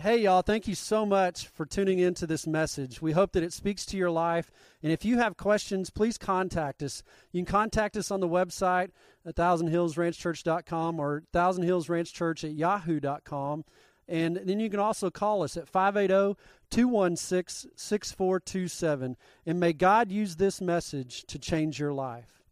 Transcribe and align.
Hey, 0.00 0.18
y'all, 0.18 0.42
thank 0.42 0.68
you 0.68 0.76
so 0.76 1.04
much 1.04 1.48
for 1.48 1.66
tuning 1.66 1.98
into 1.98 2.24
this 2.24 2.46
message. 2.46 3.02
We 3.02 3.10
hope 3.10 3.32
that 3.32 3.42
it 3.42 3.52
speaks 3.52 3.84
to 3.86 3.96
your 3.96 4.12
life. 4.12 4.48
And 4.80 4.92
if 4.92 5.04
you 5.04 5.18
have 5.18 5.36
questions, 5.36 5.90
please 5.90 6.16
contact 6.16 6.84
us. 6.84 7.02
You 7.32 7.42
can 7.42 7.50
contact 7.50 7.96
us 7.96 8.12
on 8.12 8.20
the 8.20 8.28
website 8.28 8.90
at 9.26 9.34
thousandhillsranchchurch.com 9.34 11.00
or 11.00 11.24
thousandhillsranchchurch 11.34 12.44
at 12.44 12.54
yahoo.com. 12.54 13.64
And 14.06 14.36
then 14.36 14.60
you 14.60 14.70
can 14.70 14.78
also 14.78 15.10
call 15.10 15.42
us 15.42 15.56
at 15.56 15.66
580 15.66 16.38
216 16.70 17.72
6427. 17.74 19.16
And 19.46 19.58
may 19.58 19.72
God 19.72 20.12
use 20.12 20.36
this 20.36 20.60
message 20.60 21.24
to 21.24 21.40
change 21.40 21.80
your 21.80 21.92
life. 21.92 22.44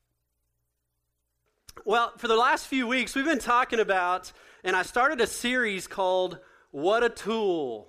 Well, 1.84 2.12
for 2.16 2.26
the 2.26 2.36
last 2.36 2.66
few 2.66 2.88
weeks, 2.88 3.14
we've 3.14 3.24
been 3.24 3.38
talking 3.38 3.78
about, 3.78 4.32
and 4.64 4.74
I 4.74 4.82
started 4.82 5.20
a 5.20 5.28
series 5.28 5.86
called 5.86 6.40
what 6.70 7.02
a 7.02 7.08
tool. 7.08 7.88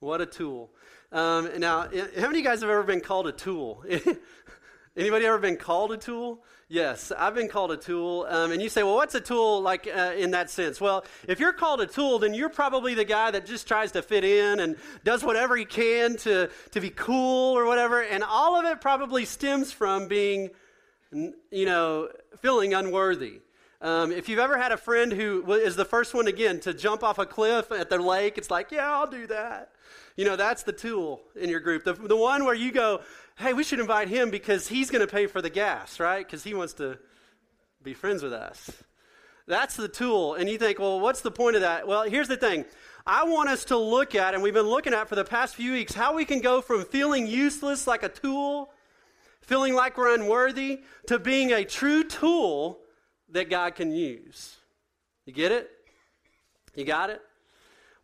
What 0.00 0.20
a 0.20 0.26
tool. 0.26 0.70
Um, 1.12 1.48
now, 1.58 1.82
how 1.82 1.88
many 1.90 2.26
of 2.26 2.34
you 2.36 2.42
guys 2.42 2.60
have 2.60 2.70
ever 2.70 2.82
been 2.82 3.00
called 3.00 3.26
a 3.26 3.32
tool? 3.32 3.84
Anybody 4.96 5.26
ever 5.26 5.38
been 5.38 5.56
called 5.56 5.92
a 5.92 5.96
tool? 5.96 6.44
Yes, 6.68 7.12
I've 7.16 7.34
been 7.34 7.48
called 7.48 7.72
a 7.72 7.76
tool. 7.76 8.26
Um, 8.28 8.52
and 8.52 8.62
you 8.62 8.68
say, 8.68 8.82
well, 8.82 8.94
what's 8.94 9.14
a 9.14 9.20
tool 9.20 9.60
like 9.60 9.86
uh, 9.86 10.12
in 10.16 10.30
that 10.32 10.50
sense? 10.50 10.80
Well, 10.80 11.04
if 11.28 11.40
you're 11.40 11.52
called 11.52 11.80
a 11.80 11.86
tool, 11.86 12.18
then 12.18 12.32
you're 12.32 12.48
probably 12.48 12.94
the 12.94 13.04
guy 13.04 13.30
that 13.30 13.44
just 13.44 13.66
tries 13.66 13.92
to 13.92 14.02
fit 14.02 14.24
in 14.24 14.60
and 14.60 14.76
does 15.02 15.24
whatever 15.24 15.56
he 15.56 15.64
can 15.64 16.16
to, 16.18 16.48
to 16.70 16.80
be 16.80 16.90
cool 16.90 17.56
or 17.56 17.64
whatever. 17.64 18.02
And 18.02 18.22
all 18.22 18.58
of 18.58 18.64
it 18.66 18.80
probably 18.80 19.24
stems 19.24 19.72
from 19.72 20.06
being, 20.08 20.50
you 21.12 21.66
know, 21.66 22.08
feeling 22.40 22.74
unworthy. 22.74 23.40
Um, 23.84 24.12
if 24.12 24.30
you've 24.30 24.38
ever 24.38 24.56
had 24.56 24.72
a 24.72 24.78
friend 24.78 25.12
who 25.12 25.52
is 25.52 25.76
the 25.76 25.84
first 25.84 26.14
one 26.14 26.26
again 26.26 26.58
to 26.60 26.72
jump 26.72 27.04
off 27.04 27.18
a 27.18 27.26
cliff 27.26 27.70
at 27.70 27.90
the 27.90 27.98
lake, 27.98 28.38
it's 28.38 28.50
like, 28.50 28.70
yeah, 28.72 28.90
I'll 28.90 29.06
do 29.06 29.26
that. 29.26 29.72
You 30.16 30.24
know, 30.24 30.36
that's 30.36 30.62
the 30.62 30.72
tool 30.72 31.20
in 31.36 31.50
your 31.50 31.60
group. 31.60 31.84
The, 31.84 31.92
the 31.92 32.16
one 32.16 32.46
where 32.46 32.54
you 32.54 32.72
go, 32.72 33.02
hey, 33.36 33.52
we 33.52 33.62
should 33.62 33.80
invite 33.80 34.08
him 34.08 34.30
because 34.30 34.66
he's 34.68 34.90
going 34.90 35.06
to 35.06 35.06
pay 35.06 35.26
for 35.26 35.42
the 35.42 35.50
gas, 35.50 36.00
right? 36.00 36.24
Because 36.24 36.42
he 36.42 36.54
wants 36.54 36.72
to 36.74 36.98
be 37.82 37.92
friends 37.92 38.22
with 38.22 38.32
us. 38.32 38.70
That's 39.46 39.76
the 39.76 39.88
tool. 39.88 40.32
And 40.32 40.48
you 40.48 40.56
think, 40.56 40.78
well, 40.78 40.98
what's 40.98 41.20
the 41.20 41.30
point 41.30 41.56
of 41.56 41.60
that? 41.60 41.86
Well, 41.86 42.04
here's 42.04 42.28
the 42.28 42.38
thing. 42.38 42.64
I 43.06 43.24
want 43.24 43.50
us 43.50 43.66
to 43.66 43.76
look 43.76 44.14
at, 44.14 44.32
and 44.32 44.42
we've 44.42 44.54
been 44.54 44.62
looking 44.62 44.94
at 44.94 45.10
for 45.10 45.14
the 45.14 45.24
past 45.24 45.56
few 45.56 45.72
weeks, 45.72 45.92
how 45.92 46.14
we 46.14 46.24
can 46.24 46.40
go 46.40 46.62
from 46.62 46.86
feeling 46.86 47.26
useless 47.26 47.86
like 47.86 48.02
a 48.02 48.08
tool, 48.08 48.70
feeling 49.42 49.74
like 49.74 49.98
we're 49.98 50.14
unworthy, 50.14 50.84
to 51.08 51.18
being 51.18 51.52
a 51.52 51.66
true 51.66 52.02
tool 52.02 52.80
that 53.30 53.50
God 53.50 53.74
can 53.74 53.92
use. 53.92 54.56
You 55.26 55.32
get 55.32 55.52
it? 55.52 55.70
You 56.74 56.84
got 56.84 57.10
it? 57.10 57.22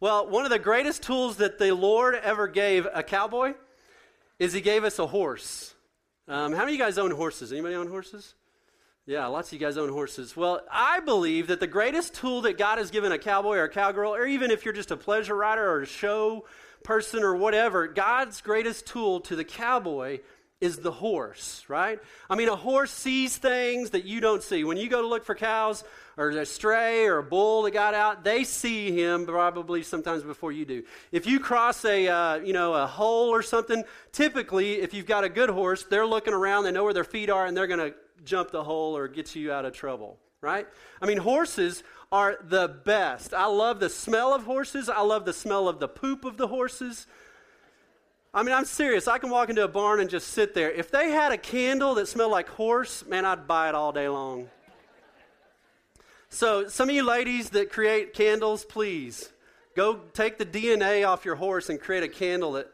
Well, 0.01 0.29
one 0.29 0.45
of 0.45 0.51
the 0.51 0.59
greatest 0.59 1.03
tools 1.03 1.37
that 1.37 1.59
the 1.59 1.75
Lord 1.75 2.15
ever 2.15 2.49
gave 2.49 2.87
a 2.93 3.03
cowboy 3.03 3.55
is 4.39 4.53
He 4.53 4.61
gave 4.61 4.85
us 4.85 4.99
a 4.99 5.07
horse. 5.07 5.75
Um, 6.27 6.53
how 6.53 6.61
many 6.61 6.73
of 6.73 6.79
you 6.79 6.85
guys 6.85 6.97
own 6.97 7.11
horses? 7.11 7.53
Anybody 7.53 7.75
own 7.75 7.89
horses? 7.89 8.35
Yeah, 9.07 9.27
lots 9.27 9.49
of 9.49 9.55
you 9.55 9.59
guys 9.59 9.77
own 9.77 9.89
horses. 9.89 10.37
Well, 10.37 10.61
I 10.71 11.01
believe 11.01 11.49
that 11.49 11.59
the 11.59 11.67
greatest 11.67 12.15
tool 12.15 12.43
that 12.43 12.57
God 12.57 12.79
has 12.79 12.91
given 12.91 13.13
a 13.13 13.19
cowboy 13.19 13.57
or 13.57 13.65
a 13.65 13.69
cowgirl, 13.69 14.15
or 14.15 14.27
even 14.27 14.51
if 14.51 14.65
you're 14.65 14.73
just 14.73 14.91
a 14.91 14.97
pleasure 14.97 15.35
rider 15.35 15.69
or 15.69 15.83
a 15.83 15.87
show 15.87 16.45
person 16.85 17.25
or 17.25 17.35
whatever, 17.35 17.89
God's 17.89 18.41
greatest 18.41 18.87
tool 18.87 19.21
to 19.23 19.37
the 19.37 19.45
cowboy 19.45 20.21
is 20.61 20.77
the 20.77 20.91
horse, 20.91 21.65
right? 21.69 21.99
I 22.29 22.37
mean, 22.37 22.49
a 22.49 22.57
horse 22.57 22.91
sees 22.91 23.39
things 23.39 23.91
that 23.91 24.05
you 24.05 24.21
don't 24.21 24.43
see. 24.43 24.63
When 24.63 24.77
you 24.77 24.89
go 24.89 25.01
to 25.01 25.09
look 25.09 25.25
for 25.25 25.35
cows 25.35 25.85
or 26.19 26.29
a 26.31 26.45
stray 26.45 27.07
or 27.07 27.19
a 27.19 27.23
bull 27.23 27.63
that 27.63 27.71
got 27.71 27.95
out, 27.95 28.25
they 28.25 28.45
see 28.45 28.93
him 28.93 29.25
probably 29.25 29.83
sometimes 29.83 30.23
before 30.23 30.53
you 30.53 30.67
do. 30.67 30.83
If 31.13 31.27
you 31.27 31.41
cross 31.41 31.83
a, 31.87 32.09
uh, 32.09 32.35
you 32.37 32.53
know, 32.53 32.75
a 32.75 32.87
hole 32.87 33.31
or 33.31 33.43
something, 33.43 33.85
typically, 34.13 34.81
if 34.81 34.93
you've 34.93 35.07
got 35.07 35.25
a 35.25 35.31
good 35.31 35.49
horse, 35.49 35.85
they're 35.85 36.07
looking 36.07 36.35
around, 36.35 36.65
they 36.65 36.73
know 36.73 36.85
where 36.85 36.95
their 36.95 37.05
feet 37.05 37.31
are, 37.31 37.47
and 37.47 37.57
they're 37.57 37.67
going 37.67 37.93
to 37.93 37.95
jump 38.25 38.51
the 38.51 38.63
hole 38.63 38.95
or 38.95 39.09
get 39.09 39.35
you 39.35 39.51
out 39.51 39.65
of 39.65 39.73
trouble, 39.73 40.19
right? 40.43 40.67
I 41.01 41.07
mean, 41.07 41.19
horses 41.19 41.83
are 42.13 42.37
the 42.43 42.69
best. 42.69 43.33
I 43.33 43.47
love 43.47 43.81
the 43.81 43.89
smell 43.89 44.35
of 44.35 44.45
horses. 44.45 44.91
I 44.91 45.01
love 45.01 45.25
the 45.25 45.33
smell 45.33 45.69
of 45.69 45.81
the 45.81 45.89
poop 45.89 46.27
of 46.27 46.37
the 46.37 46.49
horses. 46.49 47.07
I 48.33 48.45
mean, 48.45 48.55
I'm 48.55 48.65
serious. 48.65 49.09
I 49.09 49.19
can 49.19 49.29
walk 49.31 49.51
into 49.51 49.65
a 49.65 49.69
barn 49.69 49.99
and 49.99 50.09
just 50.09 50.29
sit 50.29 50.55
there. 50.55 50.71
If 50.71 50.91
they 50.91 51.11
had 51.11 51.33
a 51.33 51.39
candle 51.39 51.97
that 51.97 52.07
smelled 52.07 52.31
like 52.31 52.49
horse, 52.49 53.05
man, 53.07 53.25
I'd 53.25 53.49
buy 53.49 53.69
it 53.69 53.75
all 53.75 53.91
day 53.91 54.09
long. 54.09 54.49
So, 56.29 56.69
some 56.69 56.89
of 56.89 56.95
you 56.95 57.03
ladies 57.03 57.51
that 57.51 57.73
create 57.73 58.15
candles, 58.15 58.65
please 58.65 59.31
go 59.75 59.97
take 60.15 60.39
the 60.39 60.47
DNA 60.47 61.07
off 61.07 61.25
your 61.25 61.35
horse 61.35 61.71
and 61.71 61.81
create 61.81 62.05
a 62.05 62.09
candle 62.09 62.53
that 62.53 62.69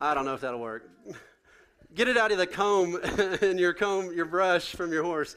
I 0.00 0.14
don't 0.14 0.24
know 0.24 0.34
if 0.34 0.42
that'll 0.42 0.60
work. 0.60 0.88
Get 1.94 2.06
it 2.06 2.16
out 2.16 2.30
of 2.30 2.38
the 2.38 2.46
comb 2.46 2.96
and 3.42 3.58
your 3.58 3.72
comb, 3.72 4.12
your 4.12 4.26
brush 4.26 4.76
from 4.76 4.92
your 4.92 5.02
horse. 5.02 5.34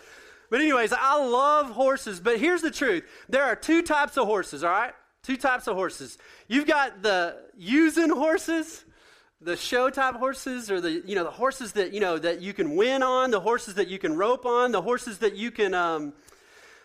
But, 0.51 0.61
anyways, 0.61 0.93
I 0.93 1.19
love 1.19 1.71
horses. 1.71 2.19
But 2.19 2.39
here's 2.39 2.61
the 2.61 2.69
truth 2.69 3.05
there 3.27 3.43
are 3.43 3.55
two 3.55 3.81
types 3.81 4.17
of 4.17 4.27
horses, 4.27 4.63
all 4.63 4.69
right? 4.69 4.93
Two 5.23 5.35
types 5.35 5.65
of 5.65 5.75
horses. 5.75 6.19
You've 6.47 6.67
got 6.67 7.01
the 7.01 7.37
using 7.57 8.11
horses 8.11 8.85
the 9.41 9.55
show 9.55 9.89
type 9.89 10.15
horses 10.15 10.71
or 10.71 10.81
the 10.81 11.03
you 11.05 11.15
know 11.15 11.23
the 11.23 11.31
horses 11.31 11.73
that 11.73 11.93
you 11.93 11.99
know 11.99 12.17
that 12.17 12.41
you 12.41 12.53
can 12.53 12.75
win 12.75 13.03
on 13.03 13.29
the 13.29 13.39
horses 13.39 13.75
that 13.75 13.87
you 13.87 13.99
can 13.99 14.15
rope 14.17 14.45
on 14.45 14.71
the 14.71 14.81
horses 14.81 15.19
that 15.19 15.35
you 15.35 15.51
can 15.51 15.73
um, 15.73 16.13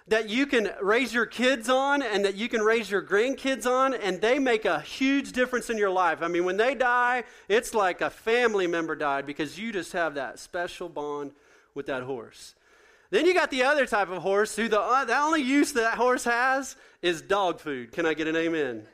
that 0.09 0.29
you 0.29 0.47
can 0.47 0.71
raise 0.83 1.15
your 1.15 1.25
kids 1.25 1.69
on 1.69 2.03
and 2.03 2.25
that 2.25 2.35
you 2.35 2.49
can 2.49 2.61
raise 2.61 2.91
your 2.91 3.01
grandkids 3.01 3.67
on 3.67 3.95
and 3.95 4.21
they 4.21 4.39
make 4.39 4.65
a 4.65 4.81
huge 4.81 5.33
difference 5.33 5.71
in 5.71 5.79
your 5.79 5.91
life. 5.91 6.21
I 6.21 6.29
mean 6.29 6.45
when 6.45 6.59
they 6.59 6.75
die 6.75 7.25
it's 7.49 7.75
like 7.75 8.03
a 8.03 8.11
family 8.11 8.67
member 8.67 8.95
died 8.97 9.25
because 9.25 9.59
you 9.59 9.73
just 9.73 9.93
have 9.93 10.15
that 10.15 10.39
special 10.39 10.91
bond 10.91 11.33
with 11.75 11.87
that 11.87 12.03
horse. 12.03 12.55
Then 13.09 13.25
you 13.25 13.33
got 13.33 13.51
the 13.51 13.63
other 13.63 13.87
type 13.87 14.11
of 14.11 14.23
horse 14.23 14.57
who 14.57 14.69
the, 14.69 14.81
uh, 14.81 15.05
the 15.05 15.19
only 15.19 15.43
use 15.43 15.73
that 15.73 15.95
horse 15.97 16.25
has 16.25 16.77
is 17.01 17.23
dog 17.23 17.61
food. 17.61 17.93
Can 17.93 18.05
i 18.05 18.13
get 18.13 18.27
an 18.27 18.37
amen 18.37 18.87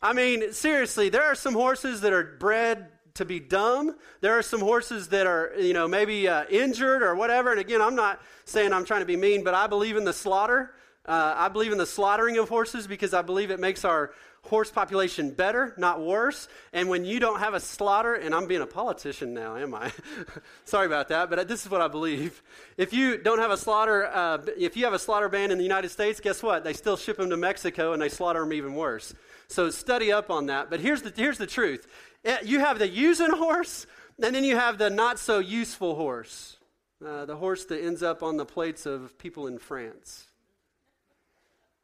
I 0.00 0.12
mean, 0.12 0.52
seriously, 0.52 1.08
there 1.08 1.24
are 1.24 1.34
some 1.34 1.54
horses 1.54 2.02
that 2.02 2.12
are 2.12 2.36
bred 2.38 2.88
to 3.14 3.24
be 3.24 3.40
dumb. 3.40 3.96
There 4.20 4.38
are 4.38 4.42
some 4.42 4.60
horses 4.60 5.08
that 5.08 5.26
are, 5.26 5.52
you 5.58 5.72
know, 5.72 5.88
maybe 5.88 6.28
uh, 6.28 6.44
injured 6.48 7.02
or 7.02 7.16
whatever. 7.16 7.50
And 7.50 7.58
again, 7.58 7.82
I'm 7.82 7.96
not 7.96 8.22
saying 8.44 8.72
I'm 8.72 8.84
trying 8.84 9.00
to 9.00 9.06
be 9.06 9.16
mean, 9.16 9.42
but 9.42 9.54
I 9.54 9.66
believe 9.66 9.96
in 9.96 10.04
the 10.04 10.12
slaughter. 10.12 10.72
Uh, 11.04 11.34
I 11.36 11.48
believe 11.48 11.72
in 11.72 11.78
the 11.78 11.86
slaughtering 11.86 12.38
of 12.38 12.48
horses 12.48 12.86
because 12.86 13.12
I 13.12 13.22
believe 13.22 13.50
it 13.50 13.58
makes 13.58 13.84
our 13.84 14.12
horse 14.42 14.70
population 14.70 15.30
better, 15.30 15.74
not 15.76 16.00
worse. 16.00 16.48
And 16.72 16.88
when 16.88 17.04
you 17.04 17.20
don't 17.20 17.40
have 17.40 17.54
a 17.54 17.60
slaughter, 17.60 18.14
and 18.14 18.34
I'm 18.34 18.46
being 18.46 18.62
a 18.62 18.66
politician 18.66 19.34
now, 19.34 19.56
am 19.56 19.74
I? 19.74 19.92
Sorry 20.64 20.86
about 20.86 21.08
that, 21.08 21.30
but 21.30 21.48
this 21.48 21.64
is 21.64 21.70
what 21.70 21.80
I 21.80 21.88
believe. 21.88 22.42
If 22.76 22.92
you 22.92 23.18
don't 23.18 23.38
have 23.38 23.50
a 23.50 23.56
slaughter, 23.56 24.06
uh, 24.06 24.38
if 24.56 24.76
you 24.76 24.84
have 24.84 24.94
a 24.94 24.98
slaughter 24.98 25.28
ban 25.28 25.50
in 25.50 25.58
the 25.58 25.64
United 25.64 25.90
States, 25.90 26.20
guess 26.20 26.42
what? 26.42 26.64
They 26.64 26.72
still 26.72 26.96
ship 26.96 27.18
them 27.18 27.30
to 27.30 27.36
Mexico 27.36 27.92
and 27.92 28.00
they 28.00 28.08
slaughter 28.08 28.40
them 28.40 28.52
even 28.52 28.74
worse. 28.74 29.14
So 29.48 29.70
study 29.70 30.12
up 30.12 30.30
on 30.30 30.46
that. 30.46 30.70
But 30.70 30.80
here's 30.80 31.02
the, 31.02 31.12
here's 31.14 31.38
the 31.38 31.46
truth 31.46 31.86
eh, 32.24 32.38
you 32.44 32.60
have 32.60 32.78
the 32.78 32.88
using 32.88 33.30
horse, 33.30 33.86
and 34.22 34.34
then 34.34 34.44
you 34.44 34.56
have 34.56 34.78
the 34.78 34.90
not 34.90 35.18
so 35.18 35.38
useful 35.38 35.94
horse, 35.94 36.58
uh, 37.04 37.24
the 37.24 37.36
horse 37.36 37.64
that 37.66 37.82
ends 37.82 38.02
up 38.02 38.22
on 38.22 38.36
the 38.36 38.44
plates 38.44 38.86
of 38.86 39.16
people 39.18 39.46
in 39.46 39.58
France. 39.58 40.26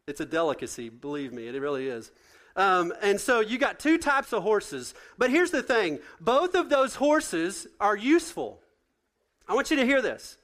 It's 0.06 0.20
a 0.20 0.26
delicacy, 0.26 0.90
believe 0.90 1.32
me, 1.32 1.48
it 1.48 1.58
really 1.58 1.88
is. 1.88 2.12
Um, 2.56 2.92
and 3.02 3.20
so 3.20 3.40
you 3.40 3.58
got 3.58 3.78
two 3.80 3.98
types 3.98 4.32
of 4.32 4.42
horses. 4.42 4.94
But 5.18 5.30
here's 5.30 5.50
the 5.50 5.62
thing 5.62 5.98
both 6.20 6.54
of 6.54 6.68
those 6.68 6.96
horses 6.96 7.66
are 7.80 7.96
useful. 7.96 8.60
I 9.48 9.54
want 9.54 9.70
you 9.70 9.76
to 9.76 9.84
hear 9.84 10.00
this. 10.00 10.38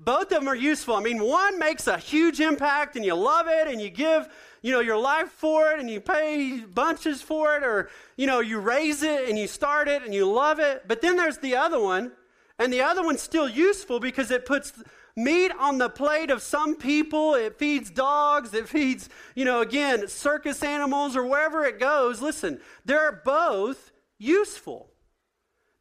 Both 0.00 0.24
of 0.24 0.40
them 0.40 0.48
are 0.48 0.56
useful. 0.56 0.96
I 0.96 1.00
mean, 1.00 1.22
one 1.22 1.58
makes 1.58 1.86
a 1.86 1.96
huge 1.96 2.40
impact 2.40 2.96
and 2.96 3.04
you 3.04 3.14
love 3.14 3.46
it 3.48 3.68
and 3.68 3.80
you 3.80 3.90
give, 3.90 4.28
you 4.60 4.72
know, 4.72 4.80
your 4.80 4.98
life 4.98 5.30
for 5.30 5.70
it 5.70 5.80
and 5.80 5.88
you 5.88 6.00
pay 6.00 6.58
bunches 6.60 7.22
for 7.22 7.56
it 7.56 7.62
or, 7.62 7.88
you 8.16 8.26
know, 8.26 8.40
you 8.40 8.58
raise 8.58 9.02
it 9.02 9.28
and 9.28 9.38
you 9.38 9.46
start 9.46 9.88
it 9.88 10.02
and 10.02 10.12
you 10.12 10.30
love 10.30 10.58
it. 10.58 10.86
But 10.86 11.00
then 11.00 11.16
there's 11.16 11.38
the 11.38 11.56
other 11.56 11.80
one 11.80 12.12
and 12.58 12.72
the 12.72 12.82
other 12.82 13.02
one's 13.02 13.22
still 13.22 13.48
useful 13.48 14.00
because 14.00 14.30
it 14.30 14.46
puts 14.46 14.72
meat 15.16 15.52
on 15.58 15.78
the 15.78 15.88
plate 15.88 16.30
of 16.30 16.42
some 16.42 16.76
people. 16.76 17.34
It 17.34 17.58
feeds 17.58 17.90
dogs. 17.90 18.52
It 18.54 18.68
feeds, 18.68 19.08
you 19.34 19.44
know, 19.44 19.60
again, 19.60 20.08
circus 20.08 20.62
animals 20.62 21.16
or 21.16 21.24
wherever 21.26 21.64
it 21.64 21.78
goes. 21.78 22.20
Listen, 22.20 22.60
they're 22.84 23.20
both 23.24 23.92
useful. 24.18 24.90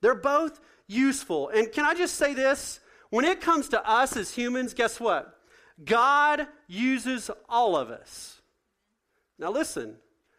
They're 0.02 0.16
both 0.16 0.60
useful. 0.88 1.50
And 1.50 1.72
can 1.72 1.86
I 1.86 1.94
just 1.94 2.16
say 2.16 2.34
this? 2.34 2.80
When 3.10 3.26
it 3.26 3.42
comes 3.42 3.70
to 3.70 3.90
us 3.90 4.18
as 4.18 4.34
humans, 4.34 4.74
guess 4.74 5.00
what? 5.00 5.40
God 5.84 6.48
uses 6.68 7.30
all 7.48 7.76
of 7.76 7.90
us. 7.90 8.42
Now, 9.40 9.52
listen, 9.52 9.98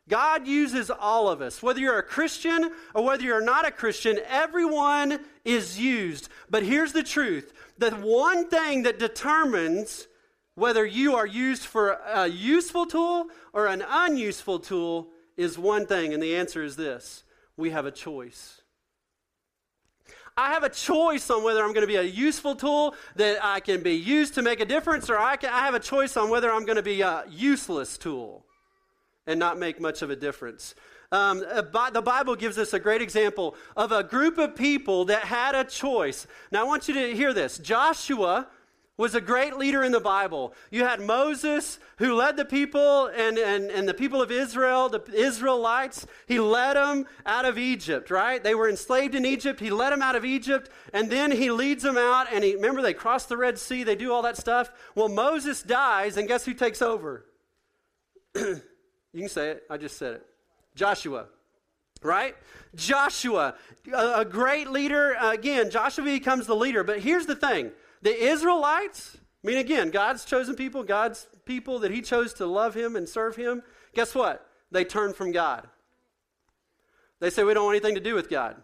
God 0.09 0.47
uses 0.47 0.91
all 0.91 1.29
of 1.29 1.41
us. 1.41 1.63
Whether 1.63 1.81
you're 1.81 1.99
a 1.99 2.03
Christian 2.03 2.71
or 2.95 3.05
whether 3.05 3.23
you're 3.23 3.41
not 3.41 3.67
a 3.67 3.71
Christian, 3.71 4.19
everyone 4.27 5.21
is 5.45 5.79
used. 5.79 6.29
But 6.51 6.63
here's 6.63 6.93
the 6.93 7.03
truth 7.03 7.53
the 7.79 7.91
one 7.93 8.49
thing 8.49 8.83
that 8.83 8.99
determines 8.99 10.07
whether 10.55 10.85
you 10.85 11.17
are 11.17 11.27
used 11.27 11.65
for 11.65 11.99
a 12.07 12.29
useful 12.29 12.87
tool 12.87 13.29
or 13.53 13.67
an 13.67 13.83
unuseful 13.87 14.61
tool 14.61 15.09
is 15.37 15.59
one 15.59 15.87
thing, 15.87 16.15
and 16.15 16.23
the 16.23 16.37
answer 16.37 16.63
is 16.63 16.77
this 16.77 17.25
we 17.57 17.71
have 17.71 17.87
a 17.87 17.91
choice. 17.91 18.61
I 20.37 20.53
have 20.53 20.65
a 20.65 20.69
choice 20.69 21.31
on 21.31 21.45
whether 21.45 21.63
I'm 21.63 21.73
going 21.73 21.87
to 21.87 21.87
be 21.87 21.95
a 21.95 22.03
useful 22.03 22.57
tool 22.57 22.97
that 23.15 23.39
I 23.43 23.61
can 23.61 23.83
be 23.83 23.95
used 23.95 24.35
to 24.35 24.43
make 24.43 24.59
a 24.59 24.65
difference, 24.65 25.09
or 25.09 25.17
I, 25.17 25.37
can, 25.37 25.51
I 25.51 25.61
have 25.61 25.75
a 25.75 25.81
choice 25.81 26.17
on 26.17 26.29
whether 26.29 26.51
I'm 26.51 26.67
going 26.67 26.77
to 26.77 26.83
be 26.83 27.03
a 27.03 27.25
useless 27.31 27.97
tool 27.97 28.44
and 29.27 29.39
not 29.39 29.59
make 29.59 29.81
much 29.81 30.03
of 30.03 30.11
a 30.11 30.17
difference. 30.17 30.75
Um, 31.13 31.45
uh, 31.49 31.91
the 31.91 32.03
Bible 32.03 32.35
gives 32.35 32.59
us 32.59 32.73
a 32.73 32.81
great 32.81 33.03
example 33.03 33.55
of 33.77 33.93
a 33.93 34.03
group 34.03 34.39
of 34.39 34.57
people 34.57 35.05
that 35.07 35.25
had 35.25 35.55
a 35.55 35.65
choice. 35.65 36.27
Now, 36.51 36.63
I 36.63 36.65
want 36.65 36.89
you 36.89 36.95
to 36.95 37.15
hear 37.15 37.33
this. 37.33 37.59
Joshua 37.59 38.49
was 38.97 39.15
a 39.15 39.21
great 39.21 39.57
leader 39.57 39.83
in 39.83 39.91
the 39.91 40.01
Bible. 40.01 40.55
You 40.71 40.85
had 40.85 41.01
Moses 41.01 41.81
who 41.99 42.15
led 42.15 42.37
the 42.37 42.45
people 42.45 43.07
and, 43.07 43.39
and, 43.39 43.71
and 43.71 43.89
the 43.89 43.95
people 43.95 44.23
of 44.23 44.31
Israel, 44.31 44.89
the 44.89 45.03
Israelites. 45.13 46.07
He 46.27 46.39
led 46.39 46.75
them 46.75 47.07
out 47.27 47.45
of 47.45 47.59
Egypt, 47.59 48.11
right? 48.11 48.43
They 48.43 48.55
were 48.55 48.69
enslaved 48.69 49.17
in 49.17 49.25
Egypt. 49.25 49.59
He 49.59 49.71
led 49.71 49.91
them 49.91 50.03
out 50.03 50.15
of 50.15 50.25
Egypt 50.25 50.71
and 50.93 51.11
then 51.11 51.33
he 51.33 51.51
leads 51.51 51.83
them 51.83 51.99
out 51.99 52.29
and 52.33 52.45
he, 52.45 52.55
remember 52.55 52.83
they 52.83 52.95
cross 52.95 53.27
the 53.27 53.37
Red 53.37 53.59
Sea, 53.59 53.83
they 53.83 53.97
do 53.97 54.13
all 54.13 54.23
that 54.23 54.37
stuff. 54.37 54.71
Well, 54.95 55.09
Moses 55.09 55.63
dies 55.63 56.17
and 56.17 56.29
guess 56.29 56.45
who 56.45 56.55
takes 56.55 56.81
over? 56.81 57.27
you 59.15 59.21
can 59.21 59.29
say 59.31 59.51
it. 59.51 59.63
I 59.71 59.79
just 59.79 59.97
said 59.97 60.15
it. 60.15 60.27
Joshua 60.75 61.27
right? 62.05 62.37
Joshua, 62.75 63.55
a, 63.93 64.25
great 64.25 64.69
leader. 64.71 65.17
Uh, 65.17 65.33
again, 65.33 65.71
Joshua 65.71 66.05
becomes 66.05 66.47
the 66.47 66.55
leader. 66.55 66.85
But 66.85 67.01
here's 67.01 67.27
the 67.27 67.35
thing 67.35 67.73
the 68.03 68.15
Israelites, 68.15 69.17
I 69.43 69.47
mean, 69.47 69.59
again, 69.59 69.91
God's 69.91 70.25
chosen 70.25 70.55
people, 70.55 70.85
God's 70.85 71.27
people 71.45 71.81
that 71.81 71.91
He 71.91 72.03
chose 72.03 72.35
to 72.35 72.47
love 72.47 72.75
Him 72.75 72.95
and 72.95 73.09
serve 73.09 73.37
Him, 73.37 73.63
guess 73.95 74.15
what? 74.15 74.47
They 74.71 74.85
turned 74.85 75.17
from 75.17 75.33
God. 75.33 75.67
They 77.21 77.31
say, 77.31 77.43
We 77.43 77.55
don't 77.55 77.65
want 77.65 77.77
anything 77.77 77.95
to 77.95 78.01
do 78.01 78.15
with 78.15 78.29
God. 78.29 78.57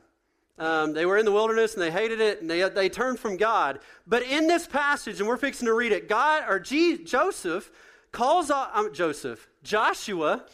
Um, 0.58 0.92
they 0.92 1.06
were 1.06 1.16
in 1.16 1.24
the 1.24 1.32
wilderness 1.32 1.72
and 1.72 1.82
they 1.82 1.90
hated 1.90 2.20
it 2.20 2.42
and 2.42 2.50
they, 2.50 2.68
they 2.68 2.90
turned 2.90 3.18
from 3.18 3.38
God. 3.38 3.78
But 4.06 4.22
in 4.24 4.46
this 4.46 4.66
passage, 4.66 5.18
and 5.18 5.26
we're 5.26 5.38
fixing 5.38 5.64
to 5.64 5.72
read 5.72 5.92
it, 5.92 6.06
God, 6.06 6.44
or 6.46 6.60
G, 6.60 7.02
Joseph 7.02 7.70
calls, 8.12 8.50
um, 8.50 8.92
Joseph, 8.92 9.48
Joshua, 9.62 10.44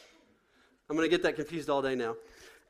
I'm 0.89 0.97
going 0.97 1.09
to 1.09 1.15
get 1.15 1.23
that 1.23 1.37
confused 1.37 1.71
all 1.71 1.83
day 1.83 1.95
now. 1.95 2.17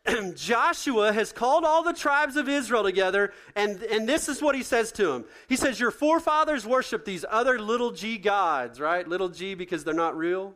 Joshua 0.35 1.13
has 1.13 1.33
called 1.33 1.65
all 1.65 1.83
the 1.83 1.93
tribes 1.93 2.37
of 2.37 2.49
Israel 2.49 2.85
together, 2.85 3.33
and, 3.55 3.83
and 3.85 4.09
this 4.09 4.29
is 4.29 4.41
what 4.41 4.55
he 4.55 4.63
says 4.63 4.93
to 4.93 5.07
them. 5.07 5.25
He 5.49 5.57
says, 5.57 5.81
Your 5.81 5.91
forefathers 5.91 6.67
worshiped 6.67 7.05
these 7.05 7.25
other 7.29 7.59
little 7.59 7.91
g 7.91 8.19
gods, 8.19 8.81
right? 8.81 9.07
Little 9.07 9.29
g 9.29 9.55
because 9.55 9.85
they're 9.85 9.95
not 9.95 10.17
real. 10.17 10.55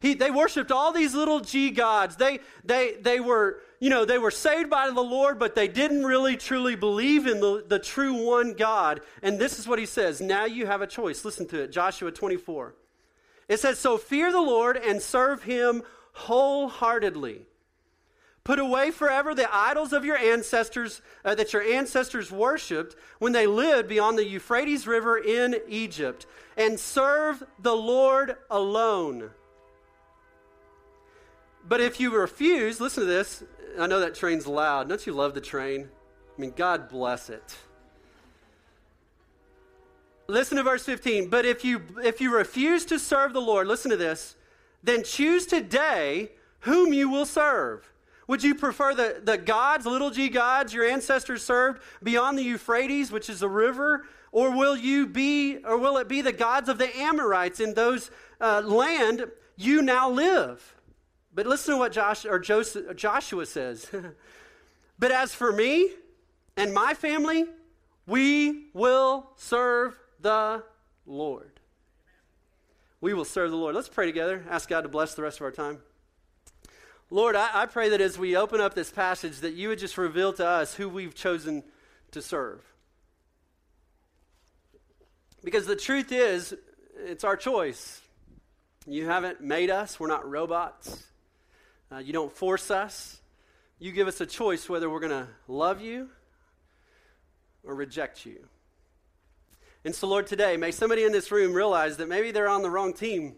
He, 0.00 0.14
they 0.14 0.30
worshiped 0.30 0.72
all 0.72 0.92
these 0.92 1.14
little 1.14 1.40
g 1.40 1.70
gods. 1.70 2.16
They, 2.16 2.40
they, 2.64 2.94
they 3.00 3.20
were, 3.20 3.60
you 3.80 3.90
know, 3.90 4.06
they 4.06 4.18
were 4.18 4.30
saved 4.30 4.70
by 4.70 4.88
the 4.88 5.00
Lord, 5.00 5.38
but 5.38 5.54
they 5.54 5.68
didn't 5.68 6.04
really 6.04 6.36
truly 6.36 6.74
believe 6.74 7.26
in 7.26 7.40
the, 7.40 7.64
the 7.66 7.78
true 7.78 8.14
one 8.14 8.54
God. 8.54 9.02
And 9.22 9.38
this 9.38 9.58
is 9.58 9.68
what 9.68 9.78
he 9.78 9.84
says. 9.84 10.20
Now 10.20 10.46
you 10.46 10.64
have 10.66 10.80
a 10.80 10.86
choice. 10.86 11.24
Listen 11.24 11.46
to 11.48 11.62
it. 11.62 11.72
Joshua 11.72 12.10
24. 12.12 12.74
It 13.50 13.58
says, 13.58 13.80
So 13.80 13.98
fear 13.98 14.30
the 14.30 14.40
Lord 14.40 14.76
and 14.76 15.02
serve 15.02 15.42
him 15.42 15.82
wholeheartedly. 16.12 17.42
Put 18.44 18.60
away 18.60 18.92
forever 18.92 19.34
the 19.34 19.52
idols 19.54 19.92
of 19.92 20.04
your 20.04 20.16
ancestors 20.16 21.02
uh, 21.24 21.34
that 21.34 21.52
your 21.52 21.60
ancestors 21.60 22.30
worshipped 22.30 22.94
when 23.18 23.32
they 23.32 23.48
lived 23.48 23.88
beyond 23.88 24.16
the 24.16 24.24
Euphrates 24.24 24.86
River 24.86 25.18
in 25.18 25.56
Egypt, 25.68 26.26
and 26.56 26.78
serve 26.78 27.42
the 27.58 27.74
Lord 27.74 28.36
alone. 28.50 29.30
But 31.68 31.80
if 31.80 31.98
you 31.98 32.16
refuse, 32.16 32.80
listen 32.80 33.02
to 33.02 33.08
this. 33.08 33.42
I 33.78 33.88
know 33.88 34.00
that 34.00 34.14
train's 34.14 34.46
loud. 34.46 34.88
Don't 34.88 35.04
you 35.06 35.12
love 35.12 35.34
the 35.34 35.40
train? 35.40 35.88
I 36.36 36.40
mean, 36.40 36.52
God 36.56 36.88
bless 36.88 37.30
it. 37.30 37.56
Listen 40.30 40.56
to 40.56 40.62
verse 40.62 40.84
15. 40.84 41.28
But 41.28 41.44
if 41.44 41.64
you 41.64 41.82
if 42.02 42.20
you 42.20 42.34
refuse 42.34 42.84
to 42.86 42.98
serve 42.98 43.32
the 43.32 43.40
Lord, 43.40 43.66
listen 43.66 43.90
to 43.90 43.96
this, 43.96 44.36
then 44.82 45.02
choose 45.02 45.46
today 45.46 46.30
whom 46.60 46.92
you 46.92 47.08
will 47.08 47.26
serve 47.26 47.90
would 48.30 48.44
you 48.44 48.54
prefer 48.54 48.94
the, 48.94 49.20
the 49.24 49.36
gods, 49.36 49.86
little 49.86 50.10
g 50.12 50.28
gods, 50.28 50.72
your 50.72 50.84
ancestors 50.84 51.42
served 51.42 51.82
beyond 52.00 52.38
the 52.38 52.44
Euphrates, 52.44 53.10
which 53.10 53.28
is 53.28 53.42
a 53.42 53.48
river? 53.48 54.06
Or 54.30 54.56
will 54.56 54.76
you 54.76 55.08
be, 55.08 55.56
or 55.64 55.76
will 55.76 55.96
it 55.96 56.06
be 56.06 56.20
the 56.20 56.30
gods 56.30 56.68
of 56.68 56.78
the 56.78 56.96
Amorites 56.96 57.58
in 57.58 57.74
those 57.74 58.12
uh, 58.40 58.62
land 58.64 59.26
you 59.56 59.82
now 59.82 60.08
live? 60.08 60.76
But 61.34 61.48
listen 61.48 61.74
to 61.74 61.78
what 61.80 61.90
Josh, 61.90 62.24
or 62.24 62.38
Joseph, 62.38 62.94
Joshua 62.94 63.46
says. 63.46 63.90
but 65.00 65.10
as 65.10 65.34
for 65.34 65.50
me 65.50 65.90
and 66.56 66.72
my 66.72 66.94
family, 66.94 67.46
we 68.06 68.66
will 68.74 69.32
serve 69.34 69.98
the 70.20 70.62
Lord. 71.06 71.52
We 73.00 73.14
will 73.14 73.24
serve 73.24 73.50
the 73.50 73.56
Lord. 73.56 73.74
Let's 73.74 73.88
pray 73.88 74.06
together. 74.06 74.44
Ask 74.48 74.68
God 74.68 74.82
to 74.82 74.88
bless 74.88 75.14
the 75.14 75.22
rest 75.22 75.38
of 75.38 75.42
our 75.42 75.50
time. 75.50 75.78
Lord, 77.10 77.34
I, 77.34 77.62
I, 77.62 77.66
pray 77.66 77.88
that 77.88 78.00
as 78.00 78.18
we 78.18 78.36
open 78.36 78.60
up 78.60 78.74
this 78.74 78.90
passage, 78.90 79.40
that 79.40 79.54
you 79.54 79.68
would 79.68 79.80
just 79.80 79.98
reveal 79.98 80.32
to 80.34 80.46
us 80.46 80.74
who 80.74 80.88
we've 80.88 81.14
chosen 81.14 81.64
to 82.12 82.22
serve. 82.22 82.62
Because 85.42 85.66
the 85.66 85.74
truth 85.74 86.12
is, 86.12 86.54
it's 86.96 87.24
our 87.24 87.36
choice. 87.36 88.00
You 88.86 89.06
haven't 89.06 89.40
made 89.40 89.70
us, 89.70 89.98
we're 89.98 90.08
not 90.08 90.28
robots. 90.28 91.04
Uh, 91.90 91.98
you 91.98 92.12
don't 92.12 92.30
force 92.30 92.70
us. 92.70 93.20
You 93.80 93.90
give 93.90 94.06
us 94.06 94.20
a 94.20 94.26
choice 94.26 94.68
whether 94.68 94.88
we're 94.88 95.00
going 95.00 95.10
to 95.10 95.28
love 95.48 95.80
you 95.80 96.10
or 97.64 97.74
reject 97.74 98.24
you. 98.24 98.46
And 99.84 99.94
so, 99.94 100.06
Lord, 100.06 100.26
today, 100.26 100.56
may 100.56 100.70
somebody 100.70 101.04
in 101.04 101.12
this 101.12 101.30
room 101.32 101.52
realize 101.52 101.96
that 101.98 102.08
maybe 102.08 102.30
they're 102.30 102.48
on 102.48 102.62
the 102.62 102.70
wrong 102.70 102.92
team 102.92 103.36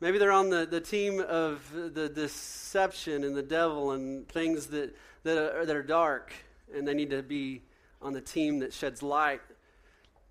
Maybe 0.00 0.18
they're 0.18 0.32
on 0.32 0.48
the, 0.48 0.64
the 0.64 0.80
team 0.80 1.20
of 1.20 1.60
the 1.72 2.08
deception 2.08 3.24
and 3.24 3.36
the 3.36 3.42
devil 3.42 3.92
and 3.92 4.28
things 4.28 4.66
that, 4.68 4.94
that, 5.24 5.36
are, 5.36 5.66
that 5.66 5.74
are 5.74 5.82
dark, 5.82 6.32
and 6.72 6.86
they 6.86 6.94
need 6.94 7.10
to 7.10 7.22
be 7.22 7.62
on 8.00 8.12
the 8.12 8.20
team 8.20 8.60
that 8.60 8.72
sheds 8.72 9.02
light 9.02 9.40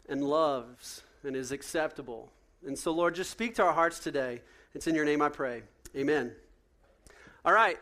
and 0.08 0.24
loves 0.24 1.04
and 1.24 1.36
is 1.36 1.52
acceptable. 1.52 2.32
And 2.66 2.80
so, 2.80 2.92
Lord, 2.92 3.14
just 3.14 3.30
speak 3.30 3.56
to 3.56 3.64
our 3.64 3.74
hearts 3.74 4.00
today. 4.00 4.42
It's 4.74 4.88
in 4.88 4.96
your 4.96 5.04
name 5.04 5.22
I 5.22 5.28
pray. 5.28 5.64
Amen. 5.98 6.32
All 7.44 7.54
right. 7.54 7.78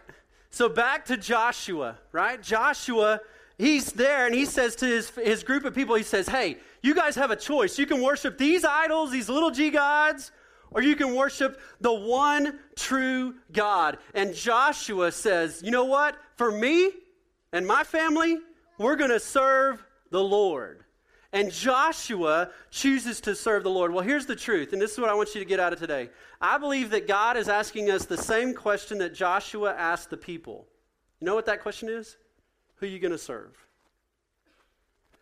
So 0.50 0.68
back 0.68 1.06
to 1.06 1.18
Joshua, 1.18 2.00
right? 2.12 2.42
Joshua, 2.42 3.22
he's 3.60 3.92
there 3.92 4.26
and 4.26 4.34
he 4.34 4.46
says 4.46 4.76
to 4.78 4.88
his, 4.88 5.12
his 5.12 5.44
group 5.44 5.66
of 5.66 5.76
people, 5.76 5.94
he 5.96 6.04
says, 6.04 6.28
Hey, 6.28 6.58
you 6.86 6.94
guys 6.94 7.16
have 7.16 7.32
a 7.32 7.36
choice. 7.36 7.80
You 7.80 7.86
can 7.86 8.02
worship 8.02 8.38
these 8.38 8.64
idols, 8.64 9.12
these 9.12 9.28
little 9.28 9.50
g 9.50 9.72
gods, 9.72 10.32
or 10.70 10.82
you 10.84 10.96
can 10.96 11.16
worship 11.16 11.60
the 11.82 11.94
one 11.94 12.60
true 12.76 13.36
God. 13.52 13.98
And 14.14 14.36
Joshua 14.36 15.12
says, 15.12 15.62
You 15.64 15.72
know 15.72 15.86
what? 15.86 16.16
For 16.36 16.52
me 16.52 16.92
and 17.52 17.66
my 17.66 17.84
family, 17.84 18.38
we're 18.78 18.98
going 18.98 19.10
to 19.10 19.20
serve 19.20 19.84
the 20.12 20.24
Lord. 20.24 20.84
And 21.34 21.52
Joshua 21.52 22.52
chooses 22.70 23.20
to 23.22 23.36
serve 23.36 23.64
the 23.64 23.70
Lord. 23.70 23.92
Well, 23.92 24.04
here's 24.04 24.26
the 24.26 24.36
truth, 24.36 24.72
and 24.72 24.82
this 24.82 24.94
is 24.94 25.00
what 25.00 25.10
I 25.10 25.16
want 25.16 25.34
you 25.34 25.42
to 25.42 25.46
get 25.46 25.60
out 25.60 25.74
of 25.74 25.80
today. 25.80 26.10
I 26.40 26.58
believe 26.58 26.92
that 26.92 27.08
God 27.08 27.36
is 27.36 27.50
asking 27.50 27.90
us 27.90 28.06
the 28.06 28.18
same 28.18 28.54
question 28.54 29.00
that 29.00 29.14
Joshua 29.14 29.74
asked 29.74 30.12
the 30.12 30.18
people. 30.18 30.68
You 31.20 31.26
know 31.26 31.36
what 31.36 31.48
that 31.48 31.62
question 31.62 31.90
is? 31.90 32.16
Who 32.76 32.86
are 32.86 32.90
you 32.90 33.00
going 33.00 33.12
to 33.12 33.18
serve? 33.18 33.58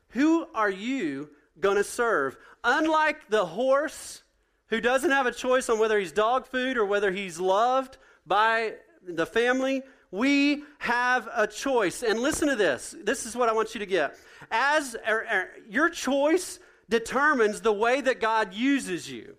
Who 0.10 0.46
are 0.54 0.70
you 0.70 1.30
going 1.60 1.78
to 1.78 1.84
serve? 1.84 2.38
Unlike 2.64 3.30
the 3.30 3.46
horse 3.46 4.24
who 4.68 4.82
doesn't 4.82 5.12
have 5.12 5.26
a 5.26 5.32
choice 5.32 5.70
on 5.70 5.80
whether 5.80 6.00
he's 6.00 6.12
dog 6.12 6.48
food 6.48 6.78
or 6.78 6.86
whether 6.86 7.12
he's 7.12 7.40
loved 7.40 7.98
by 8.26 8.74
the 9.08 9.26
family, 9.26 9.82
we 10.12 10.64
have 10.80 11.28
a 11.34 11.48
choice. 11.48 12.04
And 12.04 12.20
listen 12.20 12.48
to 12.48 12.56
this. 12.56 12.96
This 13.04 13.26
is 13.26 13.36
what 13.36 13.50
I 13.50 13.54
want 13.54 13.74
you 13.74 13.80
to 13.80 13.86
get. 13.86 14.16
As 14.52 14.96
er, 15.08 15.26
er, 15.32 15.50
your 15.70 15.90
choice 15.90 16.60
determines 16.90 17.62
the 17.62 17.74
way 17.74 18.02
that 18.02 18.20
God 18.22 18.54
uses 18.54 19.10
you. 19.10 19.36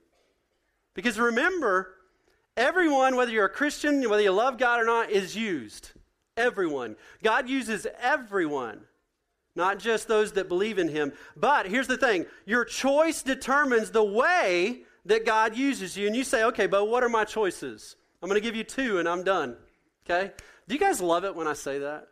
Because 0.94 1.18
remember, 1.18 1.94
everyone, 2.56 3.16
whether 3.16 3.30
you're 3.30 3.46
a 3.46 3.50
Christian, 3.50 4.08
whether 4.08 4.22
you 4.22 4.32
love 4.32 4.58
God 4.58 4.80
or 4.80 4.84
not, 4.84 5.10
is 5.10 5.36
used. 5.36 5.92
Everyone. 6.36 6.96
God 7.22 7.48
uses 7.48 7.86
everyone, 8.00 8.80
not 9.56 9.78
just 9.78 10.08
those 10.08 10.32
that 10.32 10.48
believe 10.48 10.78
in 10.78 10.88
Him. 10.88 11.12
But 11.36 11.66
here's 11.66 11.86
the 11.86 11.96
thing 11.96 12.26
your 12.44 12.64
choice 12.64 13.22
determines 13.22 13.90
the 13.90 14.04
way 14.04 14.82
that 15.06 15.26
God 15.26 15.56
uses 15.56 15.96
you, 15.96 16.06
and 16.06 16.16
you 16.16 16.24
say, 16.24 16.44
okay, 16.44 16.66
but 16.66 16.86
what 16.86 17.04
are 17.04 17.08
my 17.08 17.24
choices? 17.24 17.96
I'm 18.22 18.28
going 18.28 18.40
to 18.40 18.46
give 18.46 18.56
you 18.56 18.64
two 18.64 18.98
and 18.98 19.08
I'm 19.08 19.22
done. 19.22 19.56
Okay? 20.04 20.32
Do 20.66 20.74
you 20.74 20.80
guys 20.80 21.00
love 21.00 21.24
it 21.24 21.34
when 21.34 21.46
I 21.46 21.52
say 21.52 21.80
that? 21.80 22.08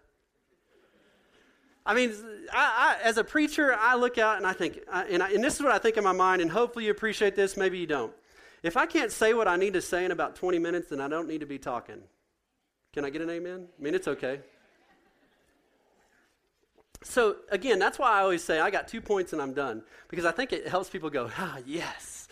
I 1.84 1.94
mean, 1.94 2.14
I, 2.52 2.98
I, 3.00 3.02
as 3.02 3.16
a 3.16 3.24
preacher, 3.24 3.74
I 3.74 3.96
look 3.96 4.18
out 4.18 4.36
and 4.36 4.46
I 4.46 4.52
think, 4.52 4.80
I, 4.90 5.04
and, 5.04 5.22
and 5.22 5.42
this 5.42 5.56
is 5.56 5.62
what 5.62 5.72
I 5.72 5.78
think 5.78 5.96
in 5.96 6.04
my 6.04 6.12
mind, 6.12 6.42
and 6.42 6.50
hopefully 6.50 6.84
you 6.84 6.90
appreciate 6.90 7.34
this, 7.34 7.56
maybe 7.56 7.78
you 7.78 7.86
don't. 7.86 8.12
If 8.62 8.76
I 8.76 8.86
can't 8.86 9.10
say 9.10 9.34
what 9.34 9.48
I 9.48 9.56
need 9.56 9.72
to 9.72 9.82
say 9.82 10.04
in 10.04 10.12
about 10.12 10.36
20 10.36 10.58
minutes, 10.58 10.90
then 10.90 11.00
I 11.00 11.08
don't 11.08 11.26
need 11.26 11.40
to 11.40 11.46
be 11.46 11.58
talking. 11.58 12.02
Can 12.92 13.04
I 13.04 13.10
get 13.10 13.22
an 13.22 13.30
amen? 13.30 13.66
I 13.76 13.82
mean, 13.82 13.94
it's 13.94 14.06
okay. 14.06 14.40
So, 17.04 17.36
again, 17.50 17.78
that's 17.78 17.98
why 17.98 18.12
I 18.12 18.20
always 18.22 18.44
say 18.44 18.60
I 18.60 18.70
got 18.70 18.88
two 18.88 19.00
points 19.00 19.32
and 19.32 19.42
I'm 19.42 19.52
done. 19.52 19.82
Because 20.08 20.24
I 20.24 20.32
think 20.32 20.52
it 20.52 20.68
helps 20.68 20.88
people 20.88 21.10
go, 21.10 21.30
ah, 21.38 21.58
yes, 21.66 22.28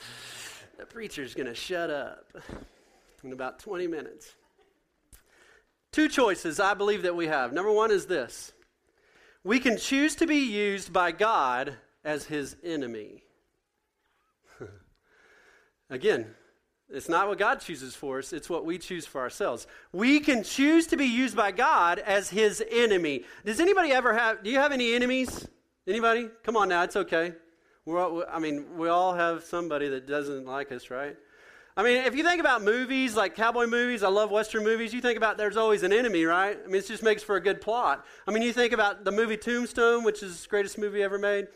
the 0.78 0.86
preacher's 0.86 1.34
going 1.34 1.46
to 1.46 1.54
shut 1.54 1.90
up 1.90 2.26
in 3.24 3.32
about 3.32 3.58
20 3.58 3.86
minutes. 3.86 4.34
Two 5.92 6.08
choices 6.08 6.60
I 6.60 6.74
believe 6.74 7.02
that 7.02 7.16
we 7.16 7.26
have. 7.26 7.52
Number 7.52 7.72
one 7.72 7.90
is 7.90 8.06
this 8.06 8.52
we 9.42 9.58
can 9.58 9.78
choose 9.78 10.14
to 10.16 10.26
be 10.26 10.36
used 10.36 10.92
by 10.92 11.12
God 11.12 11.74
as 12.04 12.26
his 12.26 12.56
enemy. 12.62 13.24
Again, 15.90 16.34
it's 16.92 17.08
not 17.08 17.28
what 17.28 17.38
God 17.38 17.60
chooses 17.60 17.94
for 17.94 18.18
us, 18.18 18.32
it's 18.32 18.50
what 18.50 18.64
we 18.64 18.78
choose 18.78 19.06
for 19.06 19.20
ourselves. 19.20 19.66
We 19.92 20.20
can 20.20 20.42
choose 20.42 20.86
to 20.88 20.96
be 20.96 21.06
used 21.06 21.36
by 21.36 21.52
God 21.52 21.98
as 22.00 22.30
his 22.30 22.62
enemy. 22.70 23.24
Does 23.44 23.60
anybody 23.60 23.92
ever 23.92 24.14
have 24.14 24.42
do 24.42 24.50
you 24.50 24.58
have 24.58 24.72
any 24.72 24.94
enemies? 24.94 25.48
Anybody? 25.86 26.28
Come 26.42 26.56
on 26.56 26.68
now, 26.68 26.82
it's 26.82 26.96
okay. 26.96 27.32
We're 27.84 27.98
all, 27.98 28.24
I 28.30 28.38
mean, 28.38 28.76
we 28.76 28.88
all 28.88 29.14
have 29.14 29.44
somebody 29.44 29.88
that 29.88 30.06
doesn't 30.06 30.46
like 30.46 30.70
us, 30.70 30.90
right? 30.90 31.16
I 31.76 31.82
mean, 31.82 32.04
if 32.04 32.14
you 32.14 32.22
think 32.22 32.40
about 32.40 32.62
movies 32.62 33.16
like 33.16 33.34
cowboy 33.34 33.66
movies, 33.66 34.02
I 34.02 34.08
love 34.08 34.30
Western 34.30 34.64
movies, 34.64 34.92
you 34.92 35.00
think 35.00 35.16
about 35.16 35.38
there's 35.38 35.56
always 35.56 35.82
an 35.82 35.92
enemy, 35.92 36.24
right? 36.24 36.58
I 36.62 36.66
mean, 36.66 36.76
it 36.76 36.86
just 36.86 37.02
makes 37.02 37.22
for 37.22 37.36
a 37.36 37.40
good 37.40 37.60
plot. 37.60 38.04
I 38.26 38.32
mean, 38.32 38.42
you 38.42 38.52
think 38.52 38.72
about 38.72 39.04
the 39.04 39.12
movie 39.12 39.36
Tombstone, 39.36 40.04
which 40.04 40.22
is 40.22 40.42
the 40.42 40.48
greatest 40.48 40.76
movie 40.76 41.02
ever 41.02 41.18
made. 41.18 41.48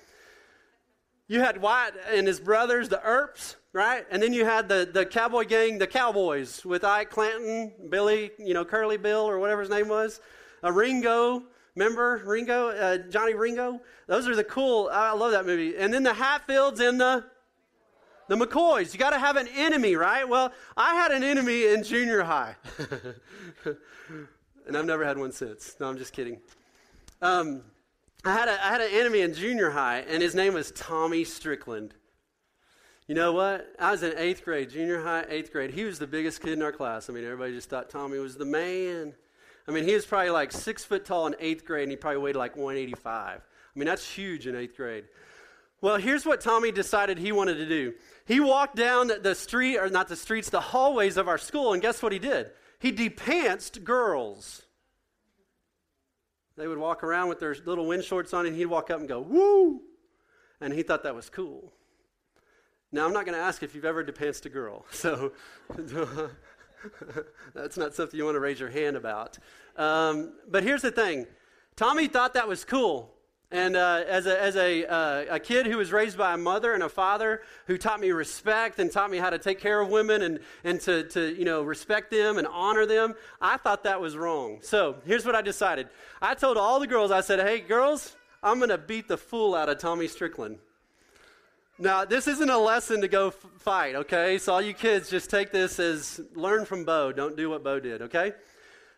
You 1.27 1.41
had 1.41 1.61
Wyatt 1.61 1.95
and 2.13 2.27
his 2.27 2.39
brothers, 2.39 2.89
the 2.89 3.01
Earps, 3.03 3.57
right? 3.73 4.05
And 4.11 4.23
then 4.23 4.33
you 4.35 4.45
had 4.45 4.69
the, 4.69 4.89
the 4.91 5.07
cowboy 5.07 5.45
gang, 5.45 5.79
the 5.79 5.87
Cowboys, 5.87 6.65
with 6.65 6.85
Ike 6.85 7.11
Clanton, 7.11 7.73
Billy, 7.89 8.31
you 8.39 8.53
know, 8.53 8.65
Curly 8.65 8.99
Bill, 8.99 9.23
or 9.23 9.39
whatever 9.39 9.63
his 9.63 9.71
name 9.71 9.89
was, 9.89 10.21
uh, 10.63 10.71
Ringo. 10.71 11.45
Remember 11.75 12.23
Ringo, 12.25 12.69
uh, 12.69 12.99
Johnny 13.11 13.35
Ringo? 13.35 13.81
Those 14.07 14.29
are 14.29 14.37
the 14.37 14.45
cool. 14.45 14.91
I 14.93 15.13
love 15.13 15.33
that 15.33 15.47
movie. 15.47 15.77
And 15.77 15.93
then 15.93 16.03
the 16.03 16.13
Hatfields 16.13 16.81
and 16.81 17.01
the 17.01 17.25
the 18.29 18.37
McCoys. 18.37 18.93
You 18.93 18.99
got 18.99 19.11
to 19.11 19.19
have 19.19 19.37
an 19.37 19.49
enemy, 19.49 19.97
right? 19.97 20.27
Well, 20.27 20.53
I 20.77 20.95
had 20.95 21.13
an 21.13 21.23
enemy 21.23 21.67
in 21.67 21.83
junior 21.83 22.23
high, 22.23 22.57
and 23.65 24.77
I've 24.77 24.87
never 24.87 25.05
had 25.05 25.19
one 25.19 25.33
since. 25.33 25.77
No, 25.79 25.89
I'm 25.89 25.99
just 25.99 26.13
kidding. 26.13 26.41
Um, 27.21 27.63
I 28.25 28.33
had 28.33 28.49
a, 28.49 28.53
I 28.53 28.69
had 28.69 28.81
an 28.81 28.91
enemy 28.93 29.21
in 29.21 29.35
junior 29.35 29.71
high, 29.71 29.99
and 29.99 30.23
his 30.23 30.35
name 30.35 30.55
was 30.55 30.71
Tommy 30.73 31.25
Strickland. 31.25 31.95
You 33.07 33.15
know 33.15 33.33
what? 33.33 33.69
I 33.79 33.91
was 33.91 34.03
in 34.03 34.17
eighth 34.17 34.45
grade, 34.45 34.71
junior 34.71 35.03
high, 35.03 35.27
eighth 35.29 35.53
grade. 35.53 35.71
He 35.71 35.85
was 35.85 35.99
the 35.99 36.07
biggest 36.07 36.41
kid 36.41 36.55
in 36.55 36.63
our 36.63 36.73
class. 36.73 37.11
I 37.11 37.13
mean, 37.13 37.25
everybody 37.25 37.53
just 37.53 37.69
thought 37.69 37.91
Tommy 37.91 38.19
was 38.19 38.37
the 38.37 38.47
man. 38.47 39.15
I 39.69 39.73
mean, 39.73 39.85
he 39.85 39.93
was 39.93 40.07
probably 40.07 40.31
like 40.31 40.53
six 40.53 40.85
foot 40.85 41.05
tall 41.05 41.27
in 41.27 41.37
eighth 41.39 41.67
grade, 41.67 41.83
and 41.83 41.93
he 41.93 41.97
probably 41.97 42.21
weighed 42.21 42.37
like 42.37 42.57
185. 42.57 43.41
I 43.41 43.79
mean, 43.79 43.87
that's 43.87 44.09
huge 44.09 44.47
in 44.47 44.57
eighth 44.57 44.77
grade. 44.77 45.05
Well, 45.83 45.97
here's 45.97 46.25
what 46.25 46.41
Tommy 46.41 46.73
decided 46.73 47.19
he 47.19 47.31
wanted 47.31 47.57
to 47.57 47.69
do. 47.69 47.93
He 48.25 48.41
walked 48.41 48.77
down 48.77 49.11
the 49.21 49.35
street, 49.35 49.77
or 49.77 49.91
not 49.91 50.09
the 50.09 50.17
streets, 50.17 50.49
the 50.49 50.61
hallways 50.61 51.19
of 51.19 51.29
our 51.29 51.37
school, 51.37 51.75
and 51.75 51.83
guess 51.83 52.03
what 52.03 52.13
he 52.13 52.19
did? 52.19 52.53
He 52.79 52.91
depantsed 52.91 53.85
girls. 53.85 54.64
They 56.57 56.69
would 56.69 56.79
walk 56.79 57.03
around 57.03 57.29
with 57.29 57.41
their 57.41 57.55
little 57.65 57.87
wind 57.87 58.05
shorts 58.05 58.33
on, 58.33 58.47
and 58.47 58.55
he'd 58.55 58.67
walk 58.67 58.91
up 58.91 59.01
and 59.01 59.09
go, 59.09 59.21
woo! 59.21 59.81
And 60.61 60.73
he 60.73 60.83
thought 60.83 61.03
that 61.03 61.15
was 61.15 61.29
cool. 61.29 61.73
Now, 62.93 63.05
I'm 63.07 63.13
not 63.13 63.27
going 63.27 63.37
to 63.37 63.43
ask 63.43 63.63
if 63.63 63.75
you've 63.75 63.85
ever 63.85 64.05
depantsed 64.05 64.47
a 64.47 64.49
girl, 64.49 64.87
so 64.93 65.33
that's 67.55 67.77
not 67.77 67.95
something 67.95 68.17
you 68.17 68.25
want 68.25 68.37
to 68.37 68.41
raise 68.41 68.61
your 68.61 68.71
hand 68.71 68.97
about. 68.97 69.39
Um, 69.77 70.35
but 70.49 70.63
here's 70.63 70.83
the 70.83 70.93
thing 70.93 71.27
Tommy 71.77 72.07
thought 72.07 72.35
that 72.35 72.47
was 72.47 72.65
cool. 72.65 73.14
And 73.55 73.77
uh, 73.77 74.03
as, 74.09 74.27
a, 74.27 74.43
as 74.43 74.57
a, 74.57 74.85
uh, 74.85 75.37
a 75.37 75.39
kid 75.39 75.67
who 75.67 75.77
was 75.77 75.93
raised 75.93 76.19
by 76.19 76.35
a 76.35 76.37
mother 76.37 76.75
and 76.75 76.83
a 76.83 76.89
father 76.89 77.43
who 77.69 77.79
taught 77.79 78.01
me 78.01 78.11
respect 78.11 78.81
and 78.81 78.91
taught 78.91 79.13
me 79.13 79.19
how 79.19 79.31
to 79.31 79.39
take 79.39 79.61
care 79.61 79.81
of 79.81 79.91
women 79.91 80.23
and, 80.23 80.41
and 80.65 80.81
to, 80.81 81.05
to 81.11 81.33
you 81.39 81.45
know, 81.45 81.63
respect 81.63 82.11
them 82.11 82.37
and 82.37 82.49
honor 82.49 82.85
them, 82.85 83.15
I 83.41 83.57
thought 83.59 83.85
that 83.85 84.01
was 84.01 84.17
wrong. 84.17 84.59
So 84.63 84.97
here's 85.07 85.25
what 85.25 85.37
I 85.37 85.41
decided. 85.41 85.89
I 86.21 86.35
told 86.35 86.57
all 86.57 86.81
the 86.81 86.89
girls, 86.89 87.13
I 87.13 87.21
said, 87.21 87.39
hey, 87.39 87.61
girls, 87.61 88.17
I'm 88.43 88.59
going 88.59 88.71
to 88.71 88.79
beat 88.79 89.07
the 89.07 89.17
fool 89.17 89.55
out 89.55 89.69
of 89.69 89.79
Tommy 89.79 90.09
Strickland. 90.09 90.59
Now, 91.79 92.05
this 92.05 92.27
isn't 92.27 92.51
a 92.51 92.59
lesson 92.59 93.03
to 93.03 93.09
go 93.09 93.29
f- 93.29 93.37
fight, 93.61 93.95
okay? 93.95 94.37
So, 94.39 94.55
all 94.55 94.63
you 94.63 94.75
kids, 94.75 95.09
just 95.09 95.31
take 95.31 95.53
this 95.53 95.79
as 95.79 96.21
learn 96.35 96.65
from 96.65 96.85
Bo. 96.85 97.13
Don't 97.13 97.37
do 97.37 97.51
what 97.51 97.63
Bo 97.63 97.79
did, 97.79 98.03
okay? 98.03 98.33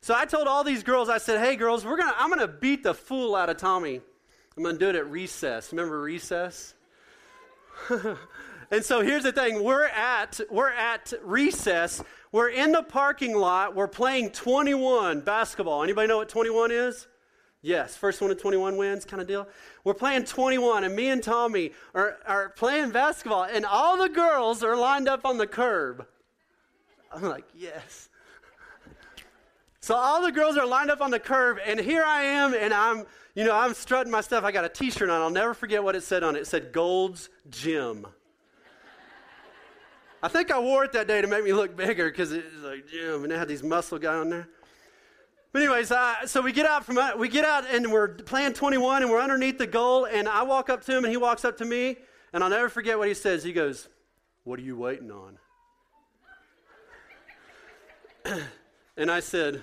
So, 0.01 0.15
I 0.17 0.25
told 0.25 0.49
all 0.49 0.65
these 0.65 0.83
girls, 0.83 1.11
I 1.11 1.19
said, 1.19 1.41
hey, 1.41 1.57
girls, 1.57 1.85
we're 1.85 1.99
gonna, 1.99 2.15
I'm 2.17 2.31
going 2.31 2.41
to 2.41 2.49
beat 2.49 2.83
the 2.83 2.95
fool 2.95 3.37
out 3.37 3.51
of 3.51 3.59
Tommy. 3.59 4.01
I'm 4.57 4.63
going 4.63 4.77
to 4.77 4.79
do 4.79 4.89
it 4.89 4.97
at 4.97 5.11
recess. 5.11 5.73
Remember 5.73 6.01
recess? 6.01 6.75
and 8.71 8.83
so 8.83 9.03
here's 9.03 9.23
the 9.23 9.33
thing 9.33 9.63
we're 9.63 9.87
at 9.87 10.41
we're 10.51 10.71
at 10.71 11.13
recess 11.23 12.03
we're 12.33 12.49
in 12.49 12.73
the 12.73 12.83
parking 12.83 13.37
lot 13.37 13.75
we're 13.75 13.87
playing 13.87 14.31
21 14.31 15.21
basketball 15.21 15.83
anybody 15.83 16.09
know 16.09 16.17
what 16.17 16.31
21 16.31 16.71
is 16.71 17.07
Yes, 17.67 17.97
first 17.97 18.21
one 18.21 18.31
to 18.31 18.37
21 18.37 18.77
wins 18.77 19.05
kind 19.05 19.21
of 19.21 19.27
deal. 19.27 19.49
We're 19.83 19.95
playing 19.95 20.25
21, 20.25 20.85
and 20.85 20.95
me 20.95 21.09
and 21.09 21.21
Tommy 21.21 21.73
are, 21.95 22.17
are 22.25 22.51
playing 22.51 22.93
basketball, 22.93 23.43
and 23.43 23.67
all 23.67 23.97
the 23.97 24.09
girls 24.09 24.63
are 24.63 24.77
lined 24.77 25.09
up 25.09 25.25
on 25.25 25.37
the 25.37 25.49
curb. 25.49 26.07
I'm 27.13 27.23
like, 27.23 27.45
yes. 27.57 28.09
So 29.81 29.97
all 29.97 30.23
the 30.23 30.31
girls 30.31 30.57
are 30.57 30.65
lined 30.65 30.93
up 30.93 31.01
on 31.01 31.11
the 31.11 31.19
curb, 31.19 31.59
and 31.67 31.81
here 31.81 32.05
I 32.05 32.23
am, 32.23 32.55
and 32.55 32.73
I'm, 32.73 33.05
you 33.37 33.45
know, 33.45 33.55
I'm 33.55 33.75
strutting 33.75 34.11
my 34.11 34.23
stuff. 34.23 34.45
I 34.45 34.51
got 34.51 34.65
a 34.65 34.69
T-shirt 34.69 35.11
on. 35.11 35.21
I'll 35.21 35.29
never 35.29 35.53
forget 35.53 35.85
what 35.85 35.95
it 35.95 36.03
said 36.03 36.25
on 36.25 36.35
it. 36.35 36.41
It 36.41 36.47
said 36.47 36.73
Gold's 36.73 37.29
Gym. 37.51 38.07
I 40.23 40.29
think 40.29 40.51
I 40.51 40.59
wore 40.59 40.85
it 40.85 40.93
that 40.93 41.07
day 41.07 41.21
to 41.21 41.27
make 41.29 41.45
me 41.45 41.53
look 41.53 41.77
bigger 41.77 42.11
because 42.11 42.33
it 42.33 42.45
was 42.55 42.63
like 42.63 42.89
gym, 42.89 43.25
and 43.25 43.33
it 43.33 43.39
had 43.39 43.47
these 43.47 43.63
muscle 43.63 43.99
guy 43.99 44.15
on 44.15 44.31
there. 44.31 44.49
But 45.53 45.63
anyways, 45.63 45.93
so 46.25 46.41
we 46.41 46.53
get 46.53 46.65
out 46.65 46.85
from 46.85 46.97
uh, 46.97 47.11
we 47.17 47.29
get 47.29 47.45
out 47.45 47.65
and 47.71 47.93
we're 47.93 48.09
playing 48.09 48.55
21 48.55 49.03
and 49.03 49.11
we're 49.11 49.21
underneath 49.21 49.59
the 49.59 49.67
goal 49.67 50.07
and 50.07 50.29
I 50.29 50.43
walk 50.43 50.69
up 50.69 50.85
to 50.87 50.97
him 50.97 51.05
and 51.05 51.11
he 51.11 51.17
walks 51.17 51.45
up 51.45 51.59
to 51.59 51.65
me 51.65 51.97
and 52.33 52.43
I'll 52.43 52.51
never 52.51 52.69
forget 52.69 52.99
what 52.99 53.09
he 53.09 53.15
says. 53.15 53.45
He 53.45 53.53
goes, 53.53 53.89
"What 54.45 54.59
are 54.59 54.63
you 54.63 54.77
waiting 54.77 55.11
on?" 55.13 55.39
and 58.97 59.11
I 59.11 59.21
said, 59.21 59.63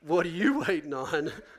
"What 0.00 0.24
are 0.26 0.30
you 0.30 0.60
waiting 0.60 0.94
on?" 0.94 1.32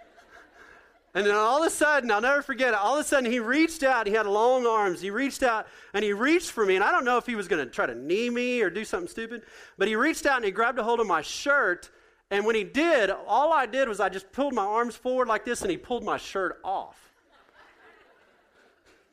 And 1.18 1.26
then 1.26 1.34
all 1.36 1.64
of 1.64 1.68
a 1.68 1.70
sudden, 1.72 2.12
I'll 2.12 2.22
never 2.22 2.44
forget 2.44 2.70
it, 2.70 2.76
all 2.76 2.94
of 2.94 3.04
a 3.04 3.08
sudden 3.08 3.32
he 3.32 3.40
reached 3.40 3.82
out. 3.82 4.06
He 4.06 4.14
had 4.14 4.28
long 4.28 4.68
arms. 4.68 5.02
He 5.02 5.10
reached 5.10 5.42
out 5.42 5.68
and 5.94 6.04
he 6.04 6.14
reached 6.14 6.52
for 6.52 6.64
me. 6.64 6.76
And 6.76 6.84
I 6.84 6.92
don't 6.92 7.06
know 7.06 7.18
if 7.18 7.26
he 7.26 7.36
was 7.36 7.48
going 7.48 7.66
to 7.66 7.72
try 7.72 7.88
to 7.88 7.96
knee 7.96 8.30
me 8.30 8.62
or 8.62 8.70
do 8.70 8.86
something 8.86 9.10
stupid, 9.10 9.42
but 9.78 9.88
he 9.88 9.96
reached 9.96 10.28
out 10.28 10.36
and 10.36 10.46
he 10.46 10.52
grabbed 10.52 10.78
a 10.78 10.84
hold 10.84 11.00
of 11.00 11.08
my 11.08 11.24
shirt 11.24 11.90
and 12.30 12.46
when 12.46 12.56
he 12.56 12.64
did, 12.64 13.10
all 13.10 13.54
I 13.54 13.66
did 13.66 13.88
was 13.88 14.00
I 14.00 14.10
just 14.10 14.32
pulled 14.32 14.54
my 14.54 14.66
arms 14.66 14.96
forward 14.96 15.28
like 15.28 15.46
this 15.46 15.62
and 15.62 15.72
he 15.72 15.78
pulled 15.78 16.04
my 16.04 16.18
shirt 16.18 16.60
off. 16.64 17.12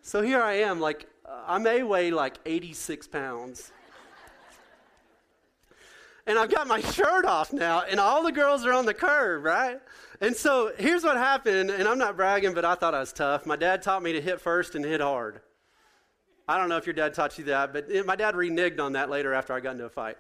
so 0.03 0.21
here 0.21 0.43
I 0.43 0.55
am, 0.55 0.81
like, 0.81 1.07
I 1.25 1.59
may 1.59 1.83
weigh 1.83 2.11
like 2.11 2.39
86 2.45 3.07
pounds. 3.07 3.71
and 6.27 6.39
I've 6.39 6.51
got 6.51 6.67
my 6.67 6.81
shirt 6.81 7.25
off 7.25 7.53
now, 7.53 7.83
and 7.83 8.01
all 8.01 8.25
the 8.25 8.33
girls 8.33 8.67
are 8.67 8.73
on 8.73 8.85
the 8.85 8.95
curb, 8.95 9.45
right? 9.45 9.81
And 10.25 10.35
so 10.35 10.73
here's 10.79 11.05
what 11.05 11.19
happened, 11.19 11.71
and 11.71 11.87
I'm 11.87 11.99
not 11.99 12.17
bragging, 12.17 12.55
but 12.55 12.65
I 12.65 12.77
thought 12.77 12.95
I 12.95 13.01
was 13.01 13.13
tough. 13.13 13.45
My 13.45 13.57
dad 13.57 13.83
taught 13.83 14.03
me 14.03 14.15
to 14.15 14.23
hit 14.23 14.41
first 14.41 14.75
and 14.75 14.83
hit 14.83 15.03
hard. 15.03 15.43
I 16.49 16.57
don't 16.57 16.71
know 16.71 16.79
if 16.79 16.87
your 16.87 16.95
dad 16.95 17.13
taught 17.13 17.37
you 17.37 17.45
that, 17.45 17.75
but 17.75 17.89
eh, 17.93 18.01
my 18.07 18.17
dad 18.17 18.35
reneged 18.35 18.81
on 18.81 18.95
that 18.95 19.11
later 19.11 19.35
after 19.35 19.53
I 19.53 19.61
got 19.61 19.73
into 19.73 19.85
a 19.85 19.91
fight. 19.91 20.17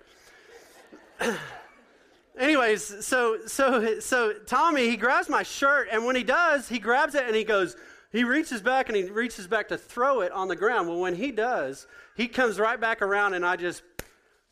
anyways, 2.38 3.06
so 3.06 3.46
so 3.46 3.98
so 3.98 4.34
Tommy 4.44 4.90
he 4.90 4.98
grabs 4.98 5.30
my 5.30 5.42
shirt, 5.42 5.88
and 5.90 6.04
when 6.04 6.16
he 6.16 6.22
does, 6.22 6.68
he 6.68 6.78
grabs 6.78 7.14
it 7.14 7.24
and 7.24 7.34
he 7.34 7.44
goes. 7.44 7.74
He 8.12 8.24
reaches 8.24 8.60
back 8.60 8.90
and 8.90 8.96
he 8.96 9.04
reaches 9.04 9.46
back 9.46 9.68
to 9.68 9.78
throw 9.78 10.20
it 10.20 10.32
on 10.32 10.48
the 10.48 10.54
ground. 10.54 10.86
Well, 10.86 11.00
when 11.00 11.14
he 11.14 11.32
does, 11.32 11.86
he 12.14 12.28
comes 12.28 12.60
right 12.60 12.78
back 12.78 13.00
around 13.00 13.32
and 13.32 13.44
I 13.44 13.56
just 13.56 13.82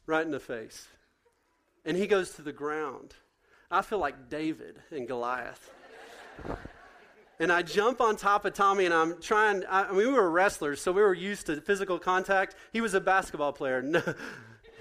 right 0.06 0.24
in 0.24 0.32
the 0.32 0.40
face. 0.40 0.88
And 1.84 1.94
he 1.94 2.06
goes 2.06 2.30
to 2.36 2.42
the 2.42 2.52
ground. 2.52 3.14
I 3.72 3.80
feel 3.80 3.98
like 3.98 4.28
David 4.28 4.76
and 4.90 5.08
Goliath. 5.08 5.70
and 7.40 7.50
I 7.50 7.62
jump 7.62 8.02
on 8.02 8.16
top 8.16 8.44
of 8.44 8.52
Tommy 8.52 8.84
and 8.84 8.92
I'm 8.92 9.18
trying. 9.20 9.64
I, 9.64 9.84
I 9.84 9.88
mean, 9.88 9.96
we 9.96 10.12
were 10.12 10.30
wrestlers, 10.30 10.82
so 10.82 10.92
we 10.92 11.00
were 11.00 11.14
used 11.14 11.46
to 11.46 11.58
physical 11.62 11.98
contact. 11.98 12.54
He 12.74 12.82
was 12.82 12.92
a 12.92 13.00
basketball 13.00 13.52
player. 13.52 13.82
No, 13.92 14.02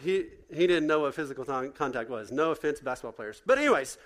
he, 0.03 0.25
he 0.51 0.67
didn't 0.67 0.87
know 0.87 1.01
what 1.01 1.13
physical 1.13 1.45
contact 1.45 2.09
was. 2.09 2.31
No 2.31 2.51
offense, 2.51 2.79
basketball 2.79 3.11
players. 3.11 3.41
But, 3.45 3.59
anyways, 3.59 3.99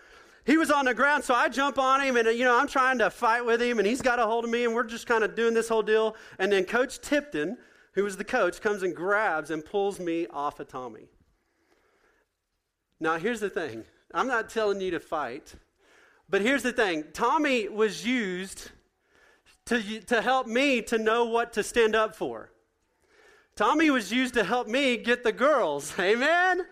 he 0.45 0.57
was 0.57 0.69
on 0.69 0.85
the 0.85 0.93
ground, 0.93 1.23
so 1.23 1.33
I 1.33 1.47
jump 1.47 1.79
on 1.79 2.01
him, 2.01 2.17
and, 2.17 2.27
uh, 2.27 2.31
you 2.31 2.43
know, 2.43 2.59
I'm 2.59 2.67
trying 2.67 2.97
to 2.97 3.09
fight 3.09 3.45
with 3.45 3.61
him, 3.61 3.79
and 3.79 3.87
he's 3.87 4.01
got 4.01 4.19
a 4.19 4.25
hold 4.25 4.43
of 4.43 4.51
me, 4.51 4.65
and 4.65 4.75
we're 4.75 4.83
just 4.83 5.07
kind 5.07 5.23
of 5.23 5.35
doing 5.35 5.53
this 5.53 5.69
whole 5.69 5.83
deal. 5.83 6.17
And 6.37 6.51
then 6.51 6.65
Coach 6.65 6.99
Tipton, 6.99 7.57
who 7.93 8.03
was 8.03 8.17
the 8.17 8.25
coach, 8.25 8.59
comes 8.59 8.83
and 8.83 8.93
grabs 8.93 9.51
and 9.51 9.63
pulls 9.63 10.01
me 10.01 10.27
off 10.27 10.59
of 10.59 10.67
Tommy. 10.67 11.07
Now, 12.99 13.17
here's 13.17 13.39
the 13.39 13.49
thing 13.49 13.85
I'm 14.15 14.27
not 14.27 14.49
telling 14.49 14.79
you 14.79 14.91
to 14.91 14.99
fight. 14.99 15.53
But 16.29 16.41
here's 16.41 16.63
the 16.63 16.71
thing 16.71 17.03
Tommy 17.13 17.67
was 17.67 18.05
used 18.05 18.71
to, 19.65 19.99
to 20.01 20.21
help 20.21 20.47
me 20.47 20.81
to 20.83 20.97
know 20.97 21.25
what 21.25 21.53
to 21.53 21.63
stand 21.63 21.95
up 21.95 22.15
for. 22.15 22.51
Tommy 23.55 23.89
was 23.89 24.11
used 24.11 24.33
to 24.33 24.43
help 24.43 24.67
me 24.67 24.97
get 24.97 25.23
the 25.23 25.31
girls. 25.31 25.93
Amen? 25.99 26.65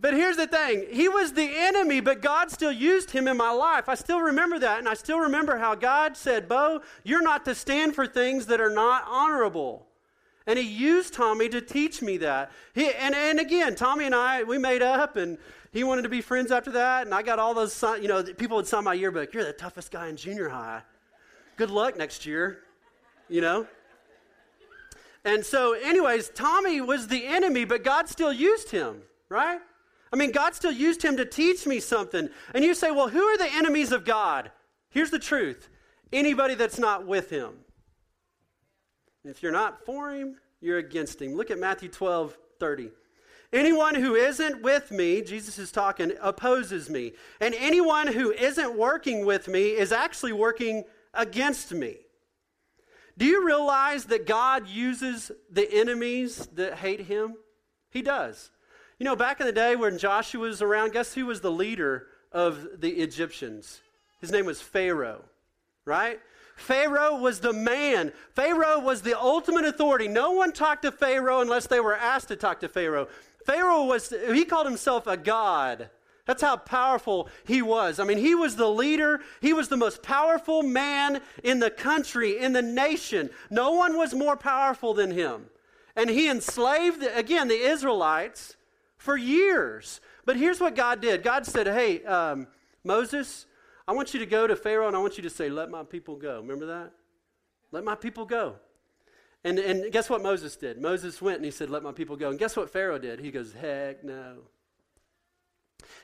But 0.00 0.14
here's 0.14 0.36
the 0.36 0.48
thing 0.48 0.86
He 0.90 1.08
was 1.08 1.32
the 1.32 1.48
enemy, 1.48 2.00
but 2.00 2.20
God 2.20 2.50
still 2.50 2.72
used 2.72 3.12
him 3.12 3.28
in 3.28 3.36
my 3.36 3.52
life. 3.52 3.88
I 3.88 3.94
still 3.94 4.20
remember 4.20 4.58
that, 4.58 4.80
and 4.80 4.88
I 4.88 4.94
still 4.94 5.20
remember 5.20 5.56
how 5.56 5.76
God 5.76 6.16
said, 6.16 6.48
Bo, 6.48 6.82
you're 7.04 7.22
not 7.22 7.44
to 7.44 7.54
stand 7.54 7.94
for 7.94 8.08
things 8.08 8.46
that 8.46 8.60
are 8.60 8.74
not 8.74 9.04
honorable. 9.06 9.86
And 10.46 10.58
he 10.58 10.64
used 10.64 11.14
Tommy 11.14 11.48
to 11.48 11.60
teach 11.60 12.02
me 12.02 12.16
that. 12.18 12.50
He, 12.74 12.90
and, 12.92 13.14
and 13.14 13.38
again, 13.38 13.74
Tommy 13.74 14.06
and 14.06 14.14
I, 14.14 14.42
we 14.42 14.58
made 14.58 14.82
up, 14.82 15.16
and 15.16 15.38
he 15.72 15.84
wanted 15.84 16.02
to 16.02 16.08
be 16.08 16.20
friends 16.20 16.50
after 16.50 16.72
that. 16.72 17.06
And 17.06 17.14
I 17.14 17.22
got 17.22 17.38
all 17.38 17.54
those, 17.54 17.82
you 18.00 18.08
know, 18.08 18.22
people 18.22 18.56
would 18.56 18.66
sign 18.66 18.84
my 18.84 18.94
yearbook. 18.94 19.32
You're 19.32 19.44
the 19.44 19.52
toughest 19.52 19.90
guy 19.90 20.08
in 20.08 20.16
junior 20.16 20.48
high. 20.48 20.82
Good 21.56 21.70
luck 21.70 21.96
next 21.96 22.26
year, 22.26 22.60
you 23.28 23.40
know? 23.40 23.66
And 25.24 25.44
so, 25.44 25.74
anyways, 25.74 26.30
Tommy 26.30 26.80
was 26.80 27.06
the 27.06 27.26
enemy, 27.26 27.64
but 27.64 27.84
God 27.84 28.08
still 28.08 28.32
used 28.32 28.70
him, 28.70 29.02
right? 29.28 29.60
I 30.12 30.16
mean, 30.16 30.32
God 30.32 30.54
still 30.54 30.72
used 30.72 31.02
him 31.02 31.16
to 31.16 31.24
teach 31.24 31.66
me 31.66 31.80
something. 31.80 32.28
And 32.54 32.64
you 32.64 32.74
say, 32.74 32.90
well, 32.90 33.08
who 33.08 33.22
are 33.22 33.38
the 33.38 33.50
enemies 33.54 33.92
of 33.92 34.04
God? 34.04 34.50
Here's 34.90 35.10
the 35.10 35.18
truth 35.18 35.68
anybody 36.12 36.54
that's 36.54 36.78
not 36.78 37.06
with 37.06 37.30
him. 37.30 37.54
If 39.24 39.42
you're 39.42 39.52
not 39.52 39.84
for 39.84 40.10
him, 40.10 40.36
you're 40.60 40.78
against 40.78 41.20
him. 41.20 41.34
Look 41.34 41.50
at 41.50 41.58
Matthew 41.58 41.88
12 41.88 42.36
30. 42.58 42.90
Anyone 43.52 43.94
who 43.94 44.14
isn't 44.14 44.62
with 44.62 44.90
me, 44.90 45.20
Jesus 45.20 45.58
is 45.58 45.70
talking, 45.70 46.12
opposes 46.22 46.88
me. 46.88 47.12
And 47.40 47.54
anyone 47.58 48.06
who 48.06 48.32
isn't 48.32 48.78
working 48.78 49.26
with 49.26 49.46
me 49.46 49.70
is 49.70 49.92
actually 49.92 50.32
working 50.32 50.84
against 51.12 51.72
me. 51.72 51.96
Do 53.18 53.26
you 53.26 53.44
realize 53.44 54.06
that 54.06 54.26
God 54.26 54.68
uses 54.68 55.30
the 55.50 55.70
enemies 55.70 56.48
that 56.54 56.74
hate 56.74 57.00
him? 57.00 57.34
He 57.90 58.00
does. 58.00 58.50
You 58.98 59.04
know, 59.04 59.16
back 59.16 59.40
in 59.40 59.46
the 59.46 59.52
day 59.52 59.76
when 59.76 59.98
Joshua 59.98 60.40
was 60.40 60.62
around, 60.62 60.92
guess 60.92 61.12
who 61.12 61.26
was 61.26 61.42
the 61.42 61.50
leader 61.50 62.06
of 62.30 62.80
the 62.80 62.90
Egyptians? 62.90 63.82
His 64.20 64.30
name 64.30 64.46
was 64.46 64.62
Pharaoh, 64.62 65.24
right? 65.84 66.20
Pharaoh 66.56 67.16
was 67.16 67.40
the 67.40 67.52
man. 67.52 68.12
Pharaoh 68.34 68.78
was 68.78 69.02
the 69.02 69.18
ultimate 69.18 69.64
authority. 69.64 70.08
No 70.08 70.32
one 70.32 70.52
talked 70.52 70.82
to 70.82 70.92
Pharaoh 70.92 71.40
unless 71.40 71.66
they 71.66 71.80
were 71.80 71.96
asked 71.96 72.28
to 72.28 72.36
talk 72.36 72.60
to 72.60 72.68
Pharaoh. 72.68 73.08
Pharaoh 73.44 73.84
was, 73.84 74.12
he 74.32 74.44
called 74.44 74.66
himself 74.66 75.06
a 75.06 75.16
god. 75.16 75.90
That's 76.24 76.42
how 76.42 76.56
powerful 76.56 77.28
he 77.44 77.62
was. 77.62 77.98
I 77.98 78.04
mean, 78.04 78.18
he 78.18 78.34
was 78.34 78.54
the 78.54 78.68
leader. 78.68 79.20
He 79.40 79.52
was 79.52 79.68
the 79.68 79.76
most 79.76 80.02
powerful 80.02 80.62
man 80.62 81.20
in 81.42 81.58
the 81.58 81.70
country, 81.70 82.38
in 82.38 82.52
the 82.52 82.62
nation. 82.62 83.30
No 83.50 83.72
one 83.72 83.96
was 83.96 84.14
more 84.14 84.36
powerful 84.36 84.94
than 84.94 85.10
him. 85.10 85.46
And 85.96 86.08
he 86.08 86.30
enslaved, 86.30 87.02
again, 87.02 87.48
the 87.48 87.54
Israelites 87.54 88.56
for 88.98 89.16
years. 89.16 90.00
But 90.24 90.36
here's 90.36 90.60
what 90.60 90.76
God 90.76 91.00
did 91.00 91.24
God 91.24 91.44
said, 91.44 91.66
Hey, 91.66 92.04
um, 92.04 92.46
Moses, 92.84 93.46
I 93.86 93.92
want 93.92 94.14
you 94.14 94.20
to 94.20 94.26
go 94.26 94.46
to 94.46 94.56
Pharaoh 94.56 94.86
and 94.86 94.96
I 94.96 95.00
want 95.00 95.16
you 95.16 95.22
to 95.22 95.30
say, 95.30 95.48
Let 95.48 95.70
my 95.70 95.82
people 95.82 96.16
go. 96.16 96.40
Remember 96.40 96.66
that? 96.66 96.92
Let 97.70 97.84
my 97.84 97.94
people 97.94 98.24
go. 98.24 98.56
And, 99.44 99.58
and 99.58 99.92
guess 99.92 100.08
what 100.08 100.22
Moses 100.22 100.54
did? 100.56 100.80
Moses 100.80 101.20
went 101.20 101.36
and 101.36 101.44
he 101.44 101.50
said, 101.50 101.68
Let 101.68 101.82
my 101.82 101.92
people 101.92 102.16
go. 102.16 102.30
And 102.30 102.38
guess 102.38 102.56
what 102.56 102.70
Pharaoh 102.70 102.98
did? 102.98 103.20
He 103.20 103.30
goes, 103.30 103.52
Heck 103.52 104.04
no. 104.04 104.38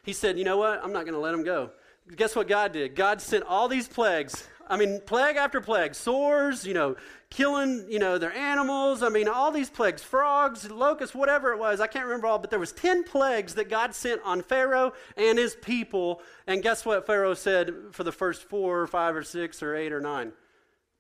He 0.03 0.13
said, 0.13 0.39
You 0.39 0.45
know 0.45 0.57
what? 0.57 0.83
I'm 0.83 0.93
not 0.93 1.05
going 1.05 1.15
to 1.15 1.21
let 1.21 1.33
them 1.33 1.45
go. 1.45 1.71
Guess 2.17 2.35
what 2.35 2.49
God 2.49 2.73
did? 2.73 2.95
God 2.97 3.21
sent 3.21 3.45
all 3.45 3.69
these 3.69 3.87
plagues 3.87 4.49
I 4.69 4.77
mean, 4.77 5.01
plague 5.07 5.37
after 5.37 5.61
plague, 5.61 5.95
sores, 5.95 6.67
you 6.67 6.75
know, 6.75 6.97
killing, 7.31 7.87
you 7.89 7.99
know, 7.99 8.19
their 8.19 8.33
animals. 8.33 9.03
I 9.03 9.09
mean, 9.09 9.29
all 9.29 9.51
these 9.51 9.71
plagues, 9.71 10.03
frogs, 10.03 10.71
locusts, 10.71 11.15
whatever 11.15 11.53
it 11.53 11.59
was. 11.59 11.81
I 11.81 11.87
can't 11.87 12.05
remember 12.05 12.27
all, 12.27 12.39
but 12.39 12.51
there 12.51 12.59
was 12.59 12.73
10 12.73 13.05
plagues 13.05 13.55
that 13.55 13.69
God 13.69 13.95
sent 13.95 14.21
on 14.25 14.43
Pharaoh 14.43 14.93
and 15.17 15.39
his 15.39 15.55
people. 15.57 16.21
And 16.47 16.63
guess 16.63 16.85
what 16.85 17.07
Pharaoh 17.07 17.35
said 17.35 17.73
for 17.93 18.05
the 18.05 18.13
first 18.13 18.45
four 18.45 18.81
or 18.81 18.87
five 18.87 19.17
or 19.17 19.23
six 19.23 19.63
or 19.63 19.75
eight 19.75 19.93
or 19.93 20.01
nine? 20.01 20.33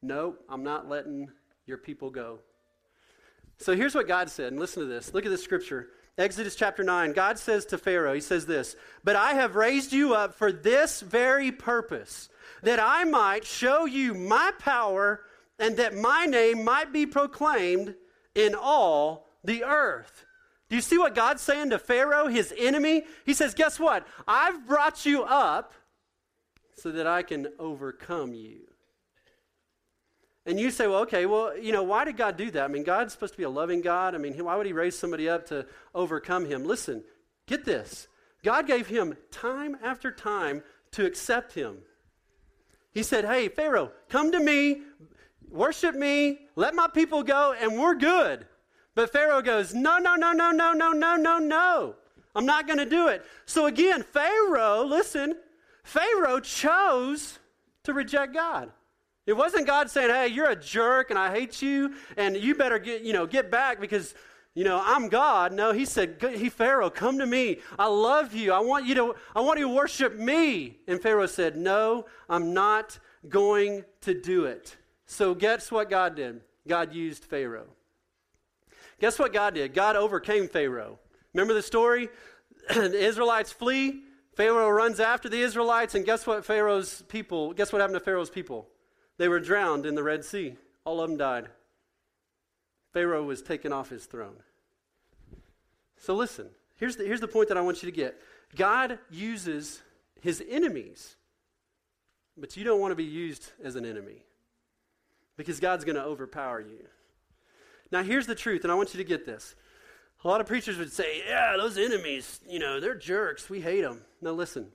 Nope, 0.02 0.42
I'm 0.48 0.62
not 0.62 0.88
letting 0.88 1.28
your 1.66 1.78
people 1.78 2.10
go. 2.10 2.38
So 3.58 3.74
here's 3.74 3.94
what 3.94 4.06
God 4.06 4.30
said, 4.30 4.52
and 4.52 4.60
listen 4.60 4.82
to 4.82 4.88
this. 4.88 5.12
Look 5.12 5.26
at 5.26 5.30
this 5.30 5.42
scripture. 5.42 5.88
Exodus 6.16 6.56
chapter 6.56 6.82
9. 6.82 7.12
God 7.12 7.38
says 7.38 7.64
to 7.66 7.78
Pharaoh, 7.78 8.14
He 8.14 8.20
says 8.20 8.46
this, 8.46 8.76
But 9.04 9.14
I 9.14 9.34
have 9.34 9.54
raised 9.54 9.92
you 9.92 10.14
up 10.14 10.34
for 10.34 10.50
this 10.50 11.00
very 11.00 11.52
purpose 11.52 12.28
that 12.62 12.80
I 12.80 13.04
might 13.04 13.44
show 13.44 13.84
you 13.84 14.14
my 14.14 14.52
power 14.58 15.22
and 15.58 15.76
that 15.76 15.96
my 15.96 16.26
name 16.26 16.64
might 16.64 16.92
be 16.92 17.06
proclaimed 17.06 17.94
in 18.34 18.54
all 18.54 19.26
the 19.44 19.64
earth. 19.64 20.24
Do 20.68 20.76
you 20.76 20.82
see 20.82 20.98
what 20.98 21.14
God's 21.14 21.42
saying 21.42 21.70
to 21.70 21.78
Pharaoh, 21.78 22.28
his 22.28 22.52
enemy? 22.56 23.04
He 23.24 23.34
says, 23.34 23.54
Guess 23.54 23.80
what? 23.80 24.06
I've 24.26 24.66
brought 24.66 25.06
you 25.06 25.22
up 25.24 25.72
so 26.74 26.92
that 26.92 27.06
I 27.06 27.22
can 27.22 27.48
overcome 27.58 28.34
you. 28.34 28.68
And 30.48 30.58
you 30.58 30.70
say, 30.70 30.86
well, 30.86 31.00
okay, 31.00 31.26
well, 31.26 31.58
you 31.58 31.72
know, 31.72 31.82
why 31.82 32.06
did 32.06 32.16
God 32.16 32.38
do 32.38 32.50
that? 32.52 32.64
I 32.64 32.68
mean, 32.68 32.82
God's 32.82 33.12
supposed 33.12 33.34
to 33.34 33.36
be 33.36 33.44
a 33.44 33.50
loving 33.50 33.82
God. 33.82 34.14
I 34.14 34.18
mean, 34.18 34.32
why 34.42 34.56
would 34.56 34.64
He 34.64 34.72
raise 34.72 34.98
somebody 34.98 35.28
up 35.28 35.46
to 35.48 35.66
overcome 35.94 36.46
him? 36.46 36.64
Listen, 36.64 37.04
get 37.46 37.66
this. 37.66 38.08
God 38.42 38.66
gave 38.66 38.86
him 38.86 39.14
time 39.30 39.76
after 39.82 40.10
time 40.10 40.62
to 40.92 41.04
accept 41.04 41.52
him. 41.52 41.78
He 42.98 43.04
said, 43.04 43.24
Hey, 43.24 43.46
Pharaoh, 43.46 43.92
come 44.08 44.32
to 44.32 44.40
me, 44.40 44.82
worship 45.48 45.94
me, 45.94 46.40
let 46.56 46.74
my 46.74 46.88
people 46.88 47.22
go, 47.22 47.54
and 47.56 47.78
we're 47.78 47.94
good. 47.94 48.44
But 48.96 49.12
Pharaoh 49.12 49.40
goes, 49.40 49.72
No, 49.72 49.98
no, 49.98 50.16
no, 50.16 50.32
no, 50.32 50.50
no, 50.50 50.72
no, 50.72 50.90
no, 50.90 51.14
no, 51.14 51.38
no. 51.38 51.94
I'm 52.34 52.44
not 52.44 52.66
going 52.66 52.80
to 52.80 52.84
do 52.84 53.06
it. 53.06 53.24
So 53.46 53.66
again, 53.66 54.02
Pharaoh, 54.02 54.82
listen, 54.84 55.36
Pharaoh 55.84 56.40
chose 56.40 57.38
to 57.84 57.94
reject 57.94 58.34
God. 58.34 58.72
It 59.26 59.34
wasn't 59.34 59.68
God 59.68 59.88
saying, 59.90 60.10
"Hey, 60.10 60.26
you're 60.26 60.50
a 60.50 60.56
jerk 60.56 61.10
and 61.10 61.18
I 61.20 61.30
hate 61.32 61.62
you 61.62 61.94
and 62.16 62.36
you 62.36 62.56
better 62.56 62.80
get, 62.80 63.02
you 63.02 63.12
know, 63.12 63.28
get 63.28 63.48
back 63.48 63.80
because 63.80 64.12
you 64.58 64.64
know, 64.64 64.82
I'm 64.84 65.08
God. 65.08 65.52
No, 65.52 65.72
he 65.72 65.84
said, 65.84 66.16
he 66.34 66.48
Pharaoh, 66.48 66.90
come 66.90 67.20
to 67.20 67.26
me. 67.26 67.58
I 67.78 67.86
love 67.86 68.34
you. 68.34 68.52
I 68.52 68.58
want 68.58 68.86
you 68.86 68.94
to 68.96 69.14
I 69.32 69.40
want 69.40 69.60
you 69.60 69.68
to 69.68 69.72
worship 69.72 70.16
me. 70.16 70.78
And 70.88 71.00
Pharaoh 71.00 71.26
said, 71.26 71.56
"No, 71.56 72.06
I'm 72.28 72.52
not 72.52 72.98
going 73.28 73.84
to 74.00 74.20
do 74.20 74.46
it." 74.46 74.76
So 75.06 75.32
guess 75.32 75.70
what 75.70 75.88
God 75.88 76.16
did? 76.16 76.40
God 76.66 76.92
used 76.92 77.24
Pharaoh. 77.24 77.68
Guess 78.98 79.20
what 79.20 79.32
God 79.32 79.54
did? 79.54 79.74
God 79.74 79.94
overcame 79.94 80.48
Pharaoh. 80.48 80.98
Remember 81.34 81.54
the 81.54 81.62
story? 81.62 82.08
the 82.68 82.98
Israelites 82.98 83.52
flee. 83.52 84.02
Pharaoh 84.34 84.70
runs 84.70 84.98
after 84.98 85.28
the 85.28 85.40
Israelites, 85.40 85.94
and 85.94 86.04
guess 86.04 86.26
what 86.26 86.44
Pharaoh's 86.44 87.02
people, 87.02 87.52
guess 87.52 87.72
what 87.72 87.80
happened 87.80 88.00
to 88.00 88.04
Pharaoh's 88.04 88.28
people? 88.28 88.66
They 89.18 89.28
were 89.28 89.38
drowned 89.38 89.86
in 89.86 89.94
the 89.94 90.02
Red 90.02 90.24
Sea. 90.24 90.56
All 90.84 91.00
of 91.00 91.08
them 91.08 91.16
died. 91.16 91.48
Pharaoh 92.92 93.24
was 93.24 93.42
taken 93.42 93.72
off 93.72 93.90
his 93.90 94.06
throne. 94.06 94.36
So 95.98 96.14
listen, 96.14 96.48
here's 96.76 96.96
the, 96.96 97.04
here's 97.04 97.20
the 97.20 97.28
point 97.28 97.48
that 97.48 97.56
I 97.56 97.60
want 97.60 97.82
you 97.82 97.90
to 97.90 97.96
get 97.96 98.20
God 98.54 98.98
uses 99.10 99.82
his 100.20 100.42
enemies, 100.48 101.16
but 102.36 102.56
you 102.56 102.64
don't 102.64 102.80
want 102.80 102.92
to 102.92 102.96
be 102.96 103.04
used 103.04 103.50
as 103.62 103.76
an 103.76 103.84
enemy 103.84 104.22
because 105.36 105.60
God's 105.60 105.84
going 105.84 105.96
to 105.96 106.04
overpower 106.04 106.60
you. 106.60 106.86
Now, 107.90 108.02
here's 108.02 108.26
the 108.26 108.34
truth, 108.34 108.64
and 108.64 108.72
I 108.72 108.74
want 108.74 108.92
you 108.92 108.98
to 108.98 109.04
get 109.04 109.24
this. 109.24 109.54
A 110.24 110.28
lot 110.28 110.40
of 110.40 110.46
preachers 110.46 110.76
would 110.76 110.92
say, 110.92 111.22
Yeah, 111.26 111.56
those 111.56 111.78
enemies, 111.78 112.40
you 112.46 112.58
know, 112.58 112.80
they're 112.80 112.94
jerks. 112.94 113.48
We 113.48 113.60
hate 113.60 113.82
them. 113.82 114.02
Now, 114.20 114.32
listen. 114.32 114.68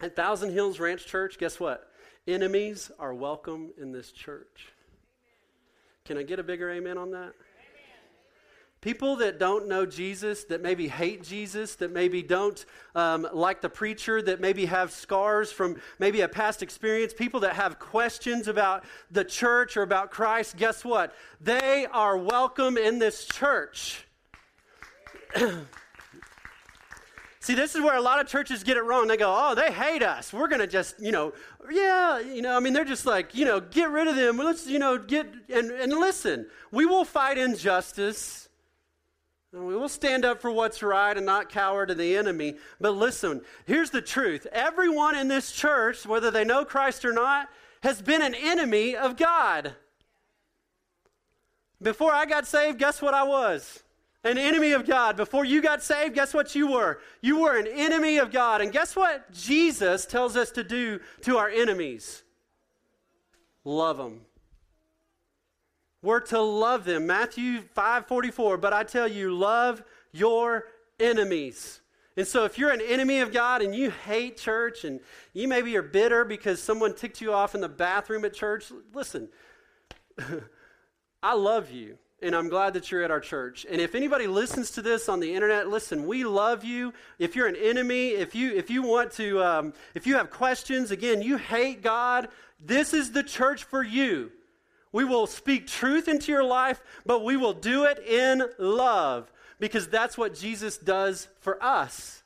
At 0.00 0.16
Thousand 0.16 0.52
Hills 0.52 0.80
Ranch 0.80 1.06
Church, 1.06 1.38
guess 1.38 1.60
what? 1.60 1.90
Enemies 2.26 2.90
are 2.98 3.14
welcome 3.14 3.70
in 3.80 3.92
this 3.92 4.10
church. 4.10 4.73
Can 6.06 6.18
I 6.18 6.22
get 6.22 6.38
a 6.38 6.42
bigger 6.42 6.70
amen 6.70 6.98
on 6.98 7.12
that? 7.12 7.32
People 8.82 9.16
that 9.16 9.38
don't 9.38 9.68
know 9.68 9.86
Jesus, 9.86 10.44
that 10.44 10.60
maybe 10.60 10.86
hate 10.86 11.22
Jesus, 11.22 11.76
that 11.76 11.92
maybe 11.92 12.22
don't 12.22 12.62
um, 12.94 13.26
like 13.32 13.62
the 13.62 13.70
preacher, 13.70 14.20
that 14.20 14.38
maybe 14.38 14.66
have 14.66 14.92
scars 14.92 15.50
from 15.50 15.80
maybe 15.98 16.20
a 16.20 16.28
past 16.28 16.62
experience, 16.62 17.14
people 17.14 17.40
that 17.40 17.54
have 17.54 17.78
questions 17.78 18.48
about 18.48 18.84
the 19.10 19.24
church 19.24 19.78
or 19.78 19.82
about 19.82 20.10
Christ, 20.10 20.58
guess 20.58 20.84
what? 20.84 21.14
They 21.40 21.86
are 21.86 22.18
welcome 22.18 22.76
in 22.76 22.98
this 22.98 23.24
church. 23.24 24.04
See, 27.44 27.54
this 27.54 27.74
is 27.74 27.82
where 27.82 27.94
a 27.94 28.00
lot 28.00 28.22
of 28.22 28.26
churches 28.26 28.64
get 28.64 28.78
it 28.78 28.84
wrong. 28.84 29.06
They 29.06 29.18
go, 29.18 29.30
oh, 29.36 29.54
they 29.54 29.70
hate 29.70 30.02
us. 30.02 30.32
We're 30.32 30.48
going 30.48 30.62
to 30.62 30.66
just, 30.66 30.98
you 30.98 31.12
know, 31.12 31.34
yeah, 31.70 32.18
you 32.18 32.40
know, 32.40 32.56
I 32.56 32.60
mean, 32.60 32.72
they're 32.72 32.86
just 32.86 33.04
like, 33.04 33.34
you 33.34 33.44
know, 33.44 33.60
get 33.60 33.90
rid 33.90 34.08
of 34.08 34.16
them. 34.16 34.38
Let's, 34.38 34.66
you 34.66 34.78
know, 34.78 34.96
get, 34.96 35.26
and, 35.52 35.70
and 35.70 35.92
listen, 35.92 36.46
we 36.70 36.86
will 36.86 37.04
fight 37.04 37.36
injustice 37.36 38.48
We 39.52 39.76
will 39.76 39.90
stand 39.90 40.24
up 40.24 40.40
for 40.40 40.50
what's 40.50 40.82
right 40.82 41.14
and 41.14 41.26
not 41.26 41.50
cower 41.50 41.84
to 41.84 41.94
the 41.94 42.16
enemy. 42.16 42.56
But 42.80 42.92
listen, 42.92 43.42
here's 43.66 43.90
the 43.90 44.00
truth. 44.02 44.46
Everyone 44.50 45.14
in 45.14 45.28
this 45.28 45.52
church, 45.52 46.06
whether 46.06 46.30
they 46.30 46.44
know 46.44 46.64
Christ 46.64 47.04
or 47.04 47.12
not, 47.12 47.50
has 47.82 48.00
been 48.00 48.22
an 48.22 48.34
enemy 48.34 48.96
of 48.96 49.16
God. 49.16 49.74
Before 51.82 52.10
I 52.10 52.24
got 52.24 52.46
saved, 52.46 52.78
guess 52.78 53.02
what 53.02 53.12
I 53.12 53.22
was? 53.22 53.82
An 54.24 54.38
enemy 54.38 54.72
of 54.72 54.86
God. 54.86 55.16
Before 55.16 55.44
you 55.44 55.60
got 55.60 55.82
saved, 55.82 56.14
guess 56.14 56.32
what 56.32 56.54
you 56.54 56.72
were? 56.72 56.98
You 57.20 57.40
were 57.40 57.58
an 57.58 57.66
enemy 57.66 58.16
of 58.16 58.32
God. 58.32 58.62
And 58.62 58.72
guess 58.72 58.96
what 58.96 59.30
Jesus 59.32 60.06
tells 60.06 60.34
us 60.34 60.50
to 60.52 60.64
do 60.64 60.98
to 61.22 61.36
our 61.36 61.50
enemies? 61.50 62.22
Love 63.64 63.98
them. 63.98 64.22
We're 66.02 66.20
to 66.20 66.40
love 66.40 66.84
them. 66.84 67.06
Matthew 67.06 67.62
5:44, 67.62 68.58
but 68.58 68.72
I 68.72 68.82
tell 68.82 69.08
you, 69.08 69.34
love 69.34 69.82
your 70.12 70.68
enemies. 70.98 71.80
And 72.16 72.26
so 72.26 72.44
if 72.44 72.58
you're 72.58 72.70
an 72.70 72.80
enemy 72.80 73.20
of 73.20 73.32
God 73.32 73.60
and 73.60 73.74
you 73.74 73.90
hate 73.90 74.38
church 74.38 74.84
and 74.84 75.00
you 75.32 75.48
maybe 75.48 75.76
are 75.76 75.82
bitter 75.82 76.24
because 76.24 76.62
someone 76.62 76.94
ticked 76.94 77.20
you 77.20 77.32
off 77.32 77.54
in 77.54 77.60
the 77.60 77.68
bathroom 77.68 78.24
at 78.24 78.34
church, 78.34 78.70
listen. 78.92 79.28
I 81.22 81.34
love 81.34 81.70
you 81.70 81.98
and 82.22 82.34
I'm 82.34 82.48
glad 82.48 82.74
that 82.74 82.90
you're 82.90 83.02
at 83.02 83.10
our 83.10 83.20
church. 83.20 83.66
And 83.70 83.80
if 83.80 83.94
anybody 83.94 84.26
listens 84.26 84.70
to 84.72 84.82
this 84.82 85.08
on 85.08 85.20
the 85.20 85.34
internet, 85.34 85.68
listen, 85.68 86.06
we 86.06 86.24
love 86.24 86.64
you. 86.64 86.94
If 87.18 87.36
you're 87.36 87.46
an 87.46 87.56
enemy, 87.56 88.10
if 88.10 88.34
you 88.34 88.52
if 88.54 88.70
you 88.70 88.82
want 88.82 89.12
to, 89.12 89.42
um, 89.42 89.74
if 89.94 90.06
you 90.06 90.16
have 90.16 90.30
questions, 90.30 90.90
again, 90.90 91.22
you 91.22 91.36
hate 91.36 91.82
God, 91.82 92.28
this 92.60 92.94
is 92.94 93.12
the 93.12 93.22
church 93.22 93.64
for 93.64 93.82
you. 93.82 94.30
We 94.92 95.04
will 95.04 95.26
speak 95.26 95.66
truth 95.66 96.06
into 96.06 96.30
your 96.30 96.44
life, 96.44 96.80
but 97.04 97.24
we 97.24 97.36
will 97.36 97.52
do 97.52 97.84
it 97.84 97.98
in 97.98 98.44
love 98.58 99.30
because 99.58 99.88
that's 99.88 100.16
what 100.16 100.34
Jesus 100.34 100.78
does 100.78 101.28
for 101.40 101.62
us. 101.62 102.22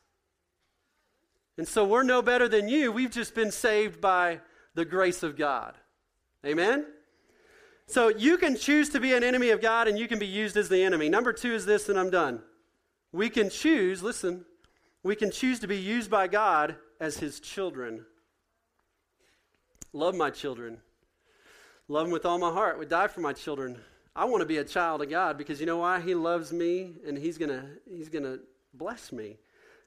And 1.57 1.67
so 1.67 1.85
we're 1.85 2.03
no 2.03 2.23
better 2.23 2.47
than 2.47 2.69
you. 2.69 2.93
We've 2.93 3.11
just 3.11 3.35
been 3.35 3.51
saved 3.51 4.01
by 4.01 4.41
the 4.75 4.85
grace 4.85 5.23
of 5.23 5.37
God. 5.37 5.75
Amen? 6.47 6.87
So 7.89 8.09
you 8.09 8.37
can 8.37 8.55
choose 8.55 8.91
to 8.91 9.01
be 9.01 9.15
an 9.15 9.25
enemy 9.25 9.49
of 9.49 9.63
God 9.63 9.89
and 9.89 9.99
you 9.99 10.07
can 10.07 10.19
be 10.19 10.27
used 10.27 10.59
as 10.59 10.69
the 10.69 10.83
enemy. 10.83 11.09
Number 11.09 11.33
two 11.33 11.55
is 11.55 11.65
this, 11.65 11.89
and 11.89 11.99
I'm 11.99 12.11
done. 12.11 12.43
We 13.13 13.31
can 13.31 13.49
choose, 13.49 14.03
listen, 14.03 14.45
we 15.03 15.17
can 15.17 15.31
choose 15.31 15.59
to 15.61 15.67
be 15.67 15.79
used 15.79 16.11
by 16.11 16.29
God 16.29 16.77
as 17.01 17.17
his 17.17 17.41
children. 17.41 18.05
Love 19.95 20.15
my 20.15 20.29
children. 20.29 20.83
Love 21.89 22.05
them 22.05 22.13
with 22.13 22.27
all 22.27 22.39
my 22.39 22.53
heart. 22.53 22.79
Would 22.79 22.91
die 22.91 23.09
for 23.09 23.23
my 23.23 23.33
children. 23.33 23.79
I 24.15 24.27
want 24.27 24.43
to 24.43 24.47
be 24.47 24.59
a 24.59 24.65
child 24.65 25.01
of 25.01 25.09
God 25.09 25.39
because 25.39 25.59
you 25.59 25.65
know 25.65 25.79
why? 25.79 25.99
He 25.99 26.15
loves 26.15 26.53
me 26.53 26.93
and 27.07 27.17
he's 27.17 27.39
going 27.39 27.49
to 27.49 27.65
he's 27.91 28.11
going 28.11 28.25
to 28.25 28.41
bless 28.75 29.13
me. 29.13 29.39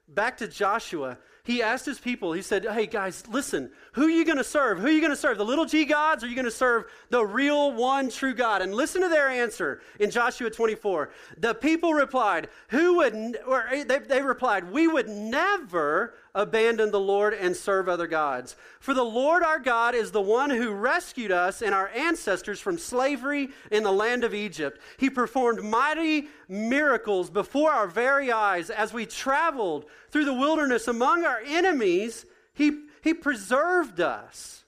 Back 0.08 0.36
to 0.38 0.48
Joshua 0.48 1.18
he 1.44 1.60
asked 1.60 1.86
his 1.86 1.98
people, 1.98 2.32
he 2.32 2.42
said, 2.42 2.64
Hey 2.64 2.86
guys, 2.86 3.26
listen, 3.26 3.70
who 3.92 4.06
are 4.06 4.10
you 4.10 4.24
going 4.24 4.38
to 4.38 4.44
serve? 4.44 4.78
Who 4.78 4.86
are 4.86 4.92
you 4.92 5.00
going 5.00 5.10
to 5.10 5.16
serve? 5.16 5.38
The 5.38 5.44
little 5.44 5.64
g 5.64 5.84
gods 5.84 6.22
or 6.22 6.26
are 6.26 6.30
you 6.30 6.36
going 6.36 6.44
to 6.44 6.52
serve 6.52 6.84
the 7.10 7.24
real 7.26 7.72
one 7.72 8.10
true 8.10 8.32
God? 8.32 8.62
And 8.62 8.72
listen 8.72 9.02
to 9.02 9.08
their 9.08 9.28
answer 9.28 9.80
in 9.98 10.12
Joshua 10.12 10.50
24. 10.50 11.10
The 11.38 11.54
people 11.54 11.94
replied, 11.94 12.48
Who 12.68 12.98
would, 12.98 13.38
or 13.44 13.66
eh, 13.68 13.82
they, 13.82 13.98
they 13.98 14.22
replied, 14.22 14.70
We 14.70 14.86
would 14.86 15.08
never 15.08 16.14
abandon 16.34 16.90
the 16.90 17.00
Lord 17.00 17.34
and 17.34 17.54
serve 17.54 17.88
other 17.88 18.06
gods. 18.06 18.56
For 18.80 18.94
the 18.94 19.04
Lord 19.04 19.42
our 19.42 19.58
God 19.58 19.94
is 19.94 20.10
the 20.10 20.20
one 20.20 20.48
who 20.48 20.70
rescued 20.70 21.30
us 21.30 21.60
and 21.60 21.74
our 21.74 21.88
ancestors 21.88 22.58
from 22.58 22.78
slavery 22.78 23.50
in 23.70 23.82
the 23.82 23.92
land 23.92 24.24
of 24.24 24.32
Egypt. 24.32 24.80
He 24.96 25.10
performed 25.10 25.62
mighty 25.62 26.28
miracles 26.48 27.28
before 27.28 27.70
our 27.70 27.86
very 27.86 28.32
eyes 28.32 28.70
as 28.70 28.94
we 28.94 29.04
traveled 29.04 29.84
through 30.10 30.24
the 30.24 30.34
wilderness 30.34 30.88
among 30.88 31.24
our 31.24 31.31
enemies. 31.44 32.26
He, 32.54 32.86
he 33.02 33.14
preserved 33.14 34.00
us. 34.00 34.64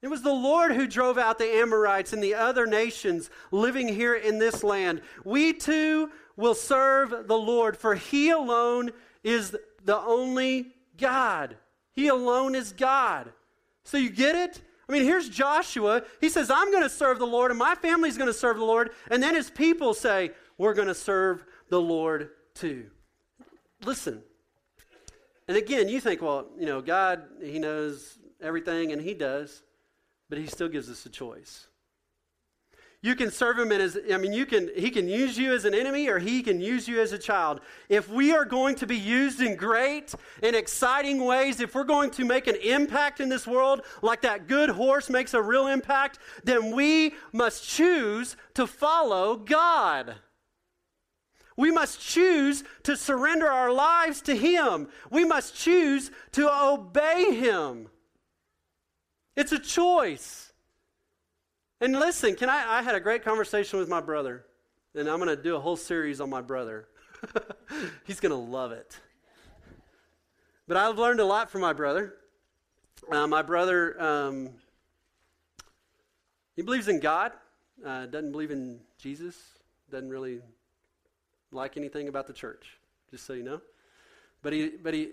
It 0.00 0.08
was 0.08 0.22
the 0.22 0.32
Lord 0.32 0.72
who 0.72 0.86
drove 0.86 1.18
out 1.18 1.38
the 1.38 1.56
Amorites 1.56 2.12
and 2.12 2.22
the 2.22 2.34
other 2.34 2.66
nations 2.66 3.30
living 3.50 3.88
here 3.88 4.14
in 4.14 4.38
this 4.38 4.62
land. 4.62 5.02
We 5.24 5.52
too 5.52 6.10
will 6.36 6.54
serve 6.54 7.26
the 7.26 7.38
Lord, 7.38 7.76
for 7.76 7.96
He 7.96 8.30
alone 8.30 8.92
is 9.24 9.56
the 9.84 9.98
only 9.98 10.68
God. 10.96 11.56
He 11.92 12.06
alone 12.06 12.54
is 12.54 12.72
God. 12.72 13.32
So 13.82 13.98
you 13.98 14.10
get 14.10 14.36
it? 14.36 14.62
I 14.88 14.92
mean, 14.92 15.02
here's 15.02 15.28
Joshua. 15.28 16.04
He 16.20 16.28
says, 16.28 16.50
I'm 16.50 16.70
going 16.70 16.84
to 16.84 16.88
serve 16.88 17.18
the 17.18 17.26
Lord, 17.26 17.50
and 17.50 17.58
my 17.58 17.74
family's 17.74 18.16
going 18.16 18.28
to 18.28 18.38
serve 18.38 18.56
the 18.56 18.64
Lord. 18.64 18.90
And 19.10 19.20
then 19.20 19.34
his 19.34 19.50
people 19.50 19.94
say, 19.94 20.30
We're 20.56 20.74
going 20.74 20.88
to 20.88 20.94
serve 20.94 21.44
the 21.70 21.80
Lord 21.80 22.30
too. 22.54 22.86
Listen. 23.84 24.22
And 25.48 25.56
again, 25.56 25.88
you 25.88 26.00
think, 26.00 26.22
well, 26.22 26.46
you 26.58 26.66
know, 26.66 26.80
God, 26.80 27.22
He 27.42 27.58
knows 27.58 28.18
everything, 28.40 28.92
and 28.92 29.00
He 29.00 29.14
does, 29.14 29.62
but 30.28 30.38
He 30.38 30.46
still 30.46 30.68
gives 30.68 30.90
us 30.90 31.04
a 31.06 31.08
choice. 31.08 31.68
You 33.00 33.14
can 33.14 33.30
serve 33.30 33.60
him 33.60 33.70
in 33.70 33.80
his, 33.80 33.96
I 34.12 34.16
mean, 34.16 34.32
you 34.32 34.44
can, 34.44 34.70
he 34.74 34.90
can 34.90 35.06
use 35.06 35.38
you 35.38 35.52
as 35.52 35.64
an 35.64 35.72
enemy 35.72 36.08
or 36.08 36.18
he 36.18 36.42
can 36.42 36.60
use 36.60 36.88
you 36.88 37.00
as 37.00 37.12
a 37.12 37.18
child. 37.18 37.60
If 37.88 38.08
we 38.08 38.32
are 38.32 38.44
going 38.44 38.74
to 38.76 38.88
be 38.88 38.96
used 38.96 39.40
in 39.40 39.54
great 39.54 40.12
and 40.42 40.56
exciting 40.56 41.24
ways, 41.24 41.60
if 41.60 41.76
we're 41.76 41.84
going 41.84 42.10
to 42.12 42.24
make 42.24 42.48
an 42.48 42.56
impact 42.56 43.20
in 43.20 43.28
this 43.28 43.46
world 43.46 43.82
like 44.02 44.22
that 44.22 44.48
good 44.48 44.70
horse 44.70 45.08
makes 45.08 45.32
a 45.32 45.40
real 45.40 45.68
impact, 45.68 46.18
then 46.42 46.74
we 46.74 47.14
must 47.32 47.68
choose 47.68 48.36
to 48.54 48.66
follow 48.66 49.36
God. 49.36 50.16
We 51.58 51.72
must 51.72 52.00
choose 52.00 52.62
to 52.84 52.96
surrender 52.96 53.48
our 53.48 53.72
lives 53.72 54.22
to 54.22 54.36
Him. 54.36 54.86
We 55.10 55.24
must 55.24 55.56
choose 55.56 56.12
to 56.32 56.48
obey 56.48 57.34
Him. 57.34 57.88
It's 59.34 59.50
a 59.50 59.58
choice. 59.58 60.52
And 61.80 61.98
listen, 61.98 62.36
can 62.36 62.48
I? 62.48 62.78
I 62.78 62.82
had 62.82 62.94
a 62.94 63.00
great 63.00 63.24
conversation 63.24 63.80
with 63.80 63.88
my 63.88 64.00
brother, 64.00 64.44
and 64.94 65.08
I'm 65.08 65.18
going 65.18 65.36
to 65.36 65.42
do 65.42 65.56
a 65.56 65.60
whole 65.60 65.76
series 65.76 66.20
on 66.20 66.30
my 66.30 66.40
brother. 66.40 66.86
He's 68.04 68.20
going 68.20 68.30
to 68.30 68.36
love 68.36 68.70
it. 68.70 68.96
But 70.68 70.76
I've 70.76 70.96
learned 70.96 71.18
a 71.18 71.26
lot 71.26 71.50
from 71.50 71.62
my 71.62 71.72
brother. 71.72 72.14
Uh, 73.10 73.26
my 73.26 73.42
brother, 73.42 74.00
um, 74.00 74.50
he 76.54 76.62
believes 76.62 76.86
in 76.86 77.00
God, 77.00 77.32
uh, 77.84 78.06
doesn't 78.06 78.30
believe 78.30 78.52
in 78.52 78.78
Jesus, 78.96 79.36
doesn't 79.90 80.10
really 80.10 80.40
like 81.52 81.76
anything 81.76 82.08
about 82.08 82.26
the 82.26 82.32
church, 82.32 82.78
just 83.10 83.26
so 83.26 83.32
you 83.32 83.42
know. 83.42 83.60
But 84.42 84.52
he, 84.52 84.70
but 84.82 84.94
he, 84.94 85.10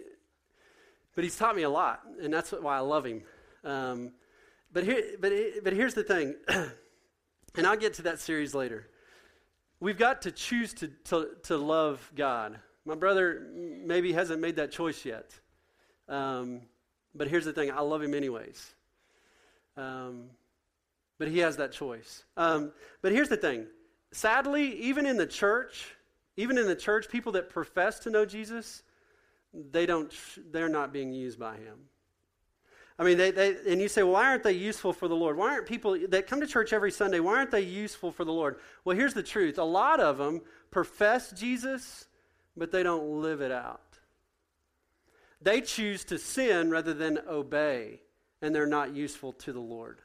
but 1.15 1.23
he's 1.23 1.35
taught 1.35 1.55
me 1.55 1.63
a 1.63 1.69
lot, 1.69 2.01
and 2.21 2.33
that's 2.33 2.51
why 2.51 2.77
I 2.77 2.79
love 2.79 3.05
him. 3.05 3.23
Um, 3.63 4.11
but, 4.71 4.83
here, 4.83 5.01
but, 5.19 5.31
but 5.63 5.73
here's 5.73 5.93
the 5.93 6.03
thing, 6.03 6.35
and 6.47 7.65
I'll 7.65 7.77
get 7.77 7.93
to 7.95 8.03
that 8.03 8.19
series 8.19 8.53
later. 8.53 8.87
We've 9.79 9.97
got 9.97 10.21
to 10.23 10.31
choose 10.31 10.73
to, 10.75 10.87
to, 11.05 11.29
to 11.43 11.57
love 11.57 12.11
God. 12.15 12.59
My 12.85 12.95
brother 12.95 13.47
maybe 13.53 14.13
hasn't 14.13 14.41
made 14.41 14.57
that 14.57 14.71
choice 14.71 15.05
yet. 15.05 15.31
Um, 16.07 16.61
but 17.13 17.27
here's 17.27 17.45
the 17.45 17.53
thing 17.53 17.71
I 17.71 17.81
love 17.81 18.01
him 18.01 18.13
anyways. 18.13 18.73
Um, 19.77 20.25
but 21.17 21.27
he 21.27 21.39
has 21.39 21.57
that 21.57 21.71
choice. 21.71 22.23
Um, 22.37 22.71
but 23.01 23.11
here's 23.11 23.29
the 23.29 23.37
thing 23.37 23.67
sadly, 24.11 24.79
even 24.81 25.05
in 25.05 25.17
the 25.17 25.27
church, 25.27 25.95
even 26.37 26.57
in 26.57 26.67
the 26.67 26.75
church, 26.75 27.09
people 27.09 27.31
that 27.33 27.49
profess 27.49 27.99
to 27.99 28.09
know 28.09 28.25
Jesus, 28.25 28.83
they 29.53 29.85
don't, 29.85 30.13
they're 30.51 30.69
not 30.69 30.91
being 30.91 31.13
used 31.13 31.39
by 31.39 31.55
him. 31.55 31.77
I 32.97 33.03
mean, 33.03 33.17
they, 33.17 33.31
they, 33.31 33.55
and 33.67 33.81
you 33.81 33.89
say, 33.89 34.03
well, 34.03 34.13
why 34.13 34.25
aren't 34.25 34.43
they 34.43 34.53
useful 34.53 34.93
for 34.93 35.07
the 35.07 35.15
Lord? 35.15 35.35
Why 35.35 35.49
aren't 35.49 35.67
people 35.67 35.97
that 36.09 36.27
come 36.27 36.39
to 36.39 36.47
church 36.47 36.71
every 36.71 36.91
Sunday, 36.91 37.19
why 37.19 37.35
aren't 37.35 37.51
they 37.51 37.61
useful 37.61 38.11
for 38.11 38.23
the 38.23 38.31
Lord? 38.31 38.57
Well, 38.85 38.95
here's 38.95 39.13
the 39.13 39.23
truth 39.23 39.57
a 39.57 39.63
lot 39.63 39.99
of 39.99 40.17
them 40.17 40.41
profess 40.71 41.31
Jesus, 41.31 42.05
but 42.55 42.71
they 42.71 42.83
don't 42.83 43.21
live 43.21 43.41
it 43.41 43.51
out. 43.51 43.81
They 45.41 45.61
choose 45.61 46.05
to 46.05 46.17
sin 46.17 46.69
rather 46.69 46.93
than 46.93 47.19
obey, 47.27 47.99
and 48.41 48.55
they're 48.55 48.65
not 48.65 48.95
useful 48.95 49.33
to 49.33 49.51
the 49.51 49.59
Lord. 49.59 49.99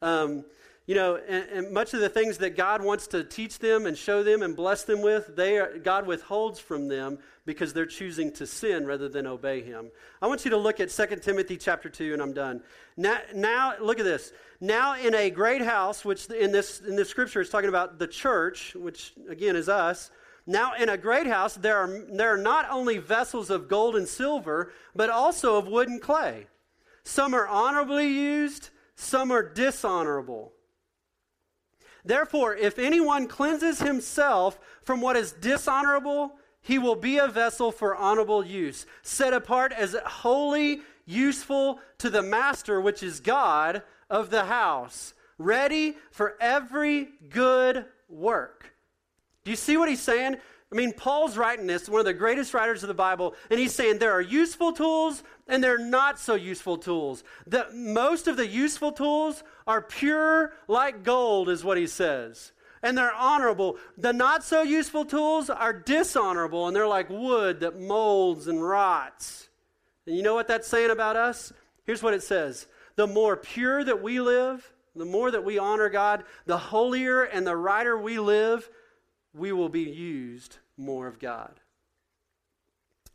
Um, 0.00 0.44
you 0.86 0.94
know, 0.94 1.16
and, 1.16 1.48
and, 1.50 1.72
much 1.72 1.94
of 1.94 2.00
the 2.00 2.08
things 2.08 2.38
that 2.38 2.56
God 2.56 2.80
wants 2.80 3.08
to 3.08 3.24
teach 3.24 3.58
them 3.58 3.86
and 3.86 3.98
show 3.98 4.22
them 4.22 4.42
and 4.42 4.54
bless 4.54 4.84
them 4.84 5.02
with, 5.02 5.34
they 5.34 5.58
are, 5.58 5.78
God 5.78 6.06
withholds 6.06 6.60
from 6.60 6.86
them 6.86 7.18
because 7.44 7.72
they're 7.72 7.86
choosing 7.86 8.32
to 8.34 8.46
sin 8.46 8.86
rather 8.86 9.08
than 9.08 9.26
obey 9.26 9.62
Him. 9.62 9.90
I 10.22 10.28
want 10.28 10.44
you 10.44 10.52
to 10.52 10.56
look 10.56 10.78
at 10.78 10.90
2 10.90 11.16
Timothy 11.16 11.56
chapter 11.56 11.88
2, 11.88 12.12
and 12.12 12.22
I'm 12.22 12.32
done. 12.32 12.62
Now, 12.96 13.18
now 13.34 13.74
look 13.80 13.98
at 13.98 14.04
this. 14.04 14.32
Now, 14.60 14.96
in 14.96 15.12
a 15.14 15.28
great 15.28 15.60
house, 15.60 16.04
which 16.04 16.26
in 16.26 16.52
this, 16.52 16.80
in 16.80 16.94
this 16.94 17.08
scripture 17.08 17.40
is 17.40 17.50
talking 17.50 17.68
about 17.68 17.98
the 17.98 18.06
church, 18.06 18.76
which 18.76 19.12
again 19.28 19.56
is 19.56 19.68
us. 19.68 20.12
Now, 20.46 20.74
in 20.74 20.88
a 20.88 20.96
great 20.96 21.26
house, 21.26 21.56
there 21.56 21.76
are, 21.78 22.06
there 22.12 22.32
are 22.32 22.38
not 22.38 22.70
only 22.70 22.98
vessels 22.98 23.50
of 23.50 23.66
gold 23.66 23.96
and 23.96 24.06
silver, 24.06 24.72
but 24.94 25.10
also 25.10 25.56
of 25.56 25.66
wood 25.66 25.88
and 25.88 26.00
clay. 26.00 26.46
Some 27.02 27.34
are 27.34 27.48
honorably 27.48 28.06
used, 28.06 28.70
some 28.94 29.32
are 29.32 29.42
dishonorable. 29.42 30.52
Therefore, 32.06 32.54
if 32.54 32.78
anyone 32.78 33.26
cleanses 33.26 33.80
himself 33.80 34.58
from 34.82 35.00
what 35.00 35.16
is 35.16 35.32
dishonorable, 35.32 36.38
he 36.60 36.78
will 36.78 36.94
be 36.94 37.18
a 37.18 37.26
vessel 37.26 37.72
for 37.72 37.96
honorable 37.96 38.46
use, 38.46 38.86
set 39.02 39.34
apart 39.34 39.72
as 39.72 39.96
holy, 40.04 40.82
useful 41.04 41.80
to 41.98 42.08
the 42.08 42.22
master, 42.22 42.80
which 42.80 43.02
is 43.02 43.18
God 43.20 43.82
of 44.08 44.30
the 44.30 44.44
house, 44.44 45.14
ready 45.36 45.96
for 46.12 46.36
every 46.40 47.08
good 47.28 47.84
work. 48.08 48.72
Do 49.44 49.50
you 49.50 49.56
see 49.56 49.76
what 49.76 49.88
he's 49.88 50.00
saying? 50.00 50.36
I 50.72 50.74
mean, 50.74 50.92
Paul's 50.92 51.36
writing 51.36 51.66
this, 51.66 51.88
one 51.88 52.00
of 52.00 52.06
the 52.06 52.12
greatest 52.12 52.52
writers 52.52 52.82
of 52.82 52.88
the 52.88 52.94
Bible, 52.94 53.34
and 53.50 53.60
he's 53.60 53.74
saying 53.74 53.98
there 53.98 54.12
are 54.12 54.20
useful 54.20 54.72
tools 54.72 55.22
and 55.46 55.62
there 55.62 55.76
are 55.76 55.78
not 55.84 56.18
so 56.18 56.34
useful 56.34 56.76
tools. 56.76 57.22
The, 57.46 57.68
most 57.72 58.26
of 58.26 58.36
the 58.36 58.46
useful 58.46 58.90
tools 58.90 59.44
are 59.66 59.80
pure 59.80 60.52
like 60.66 61.04
gold, 61.04 61.48
is 61.48 61.64
what 61.64 61.78
he 61.78 61.86
says 61.86 62.52
and 62.82 62.96
they're 62.96 63.14
honorable. 63.14 63.78
The 63.98 64.12
not 64.12 64.44
so 64.44 64.62
useful 64.62 65.04
tools 65.04 65.50
are 65.50 65.72
dishonorable 65.72 66.66
and 66.66 66.76
they're 66.76 66.86
like 66.86 67.10
wood 67.10 67.60
that 67.60 67.80
molds 67.80 68.46
and 68.46 68.62
rots. 68.62 69.48
And 70.06 70.16
you 70.16 70.22
know 70.22 70.34
what 70.34 70.46
that's 70.46 70.68
saying 70.68 70.90
about 70.90 71.16
us? 71.16 71.52
Here's 71.84 72.02
what 72.02 72.14
it 72.14 72.22
says 72.22 72.66
The 72.94 73.06
more 73.06 73.36
pure 73.36 73.82
that 73.82 74.02
we 74.02 74.20
live, 74.20 74.72
the 74.94 75.04
more 75.04 75.30
that 75.30 75.44
we 75.44 75.58
honor 75.58 75.88
God, 75.88 76.24
the 76.46 76.58
holier 76.58 77.22
and 77.22 77.46
the 77.46 77.56
righter 77.56 77.98
we 77.98 78.18
live, 78.18 78.68
we 79.36 79.52
will 79.52 79.68
be 79.68 79.82
used 79.82 80.58
more 80.76 81.06
of 81.06 81.18
God. 81.18 81.60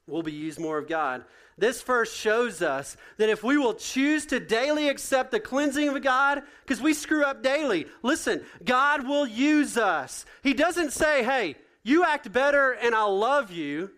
We'll 0.07 0.23
be 0.23 0.31
used 0.31 0.59
more 0.59 0.77
of 0.77 0.87
God. 0.87 1.23
This 1.57 1.81
verse 1.81 2.13
shows 2.13 2.61
us 2.61 2.97
that 3.17 3.29
if 3.29 3.43
we 3.43 3.57
will 3.57 3.75
choose 3.75 4.25
to 4.27 4.39
daily 4.39 4.89
accept 4.89 5.31
the 5.31 5.39
cleansing 5.39 5.89
of 5.89 6.01
God, 6.01 6.41
because 6.63 6.81
we 6.81 6.93
screw 6.93 7.23
up 7.23 7.43
daily, 7.43 7.85
listen, 8.03 8.43
God 8.63 9.07
will 9.07 9.27
use 9.27 9.77
us. 9.77 10.25
He 10.43 10.53
doesn't 10.53 10.91
say, 10.91 11.23
hey, 11.23 11.55
you 11.83 12.03
act 12.03 12.31
better 12.31 12.71
and 12.71 12.93
I'll 12.95 13.17
love 13.17 13.51
you. 13.51 13.91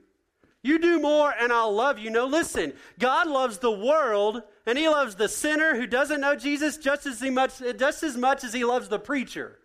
You 0.62 0.80
do 0.80 1.00
more 1.00 1.34
and 1.38 1.52
I'll 1.52 1.74
love 1.74 2.00
you. 2.00 2.10
No, 2.10 2.26
listen, 2.26 2.74
God 3.00 3.28
loves 3.28 3.58
the 3.58 3.72
world 3.72 4.44
and 4.66 4.78
he 4.78 4.88
loves 4.88 5.16
the 5.16 5.28
sinner 5.28 5.76
who 5.76 5.88
doesn't 5.88 6.22
know 6.22 6.36
Jesus 6.36 6.78
just 6.78 7.06
as, 7.06 7.22
much, 7.22 7.60
just 7.78 8.04
as 8.04 8.16
much 8.16 8.44
as 8.44 8.54
he 8.54 8.64
loves 8.64 8.88
the 8.88 9.00
preacher. 9.00 9.60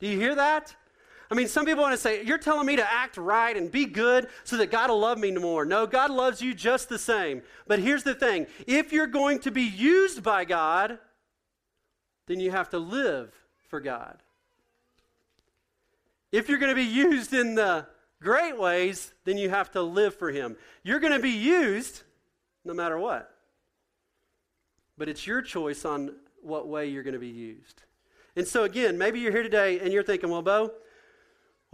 Do 0.00 0.08
you 0.08 0.18
hear 0.18 0.34
that? 0.34 0.74
I 1.30 1.34
mean, 1.34 1.48
some 1.48 1.64
people 1.64 1.82
want 1.82 1.94
to 1.94 2.00
say, 2.00 2.24
You're 2.24 2.38
telling 2.38 2.66
me 2.66 2.76
to 2.76 2.92
act 2.92 3.16
right 3.16 3.56
and 3.56 3.70
be 3.70 3.86
good 3.86 4.28
so 4.44 4.56
that 4.58 4.70
God 4.70 4.90
will 4.90 5.00
love 5.00 5.18
me 5.18 5.30
more. 5.32 5.64
No, 5.64 5.86
God 5.86 6.10
loves 6.10 6.42
you 6.42 6.54
just 6.54 6.88
the 6.88 6.98
same. 6.98 7.42
But 7.66 7.78
here's 7.78 8.02
the 8.02 8.14
thing 8.14 8.46
if 8.66 8.92
you're 8.92 9.06
going 9.06 9.38
to 9.40 9.50
be 9.50 9.62
used 9.62 10.22
by 10.22 10.44
God, 10.44 10.98
then 12.26 12.40
you 12.40 12.50
have 12.50 12.70
to 12.70 12.78
live 12.78 13.32
for 13.68 13.80
God. 13.80 14.18
If 16.32 16.48
you're 16.48 16.58
going 16.58 16.70
to 16.70 16.76
be 16.76 16.82
used 16.82 17.32
in 17.32 17.54
the 17.54 17.86
great 18.20 18.58
ways, 18.58 19.12
then 19.24 19.38
you 19.38 19.50
have 19.50 19.70
to 19.72 19.82
live 19.82 20.14
for 20.16 20.30
Him. 20.30 20.56
You're 20.82 21.00
going 21.00 21.12
to 21.12 21.20
be 21.20 21.30
used 21.30 22.02
no 22.64 22.74
matter 22.74 22.98
what. 22.98 23.30
But 24.96 25.08
it's 25.08 25.26
your 25.26 25.42
choice 25.42 25.84
on 25.84 26.14
what 26.42 26.68
way 26.68 26.86
you're 26.86 27.02
going 27.02 27.14
to 27.14 27.20
be 27.20 27.28
used. 27.28 27.82
And 28.36 28.46
so, 28.46 28.64
again, 28.64 28.98
maybe 28.98 29.20
you're 29.20 29.32
here 29.32 29.42
today 29.42 29.78
and 29.78 29.92
you're 29.92 30.02
thinking, 30.02 30.28
well, 30.28 30.42
Bo, 30.42 30.72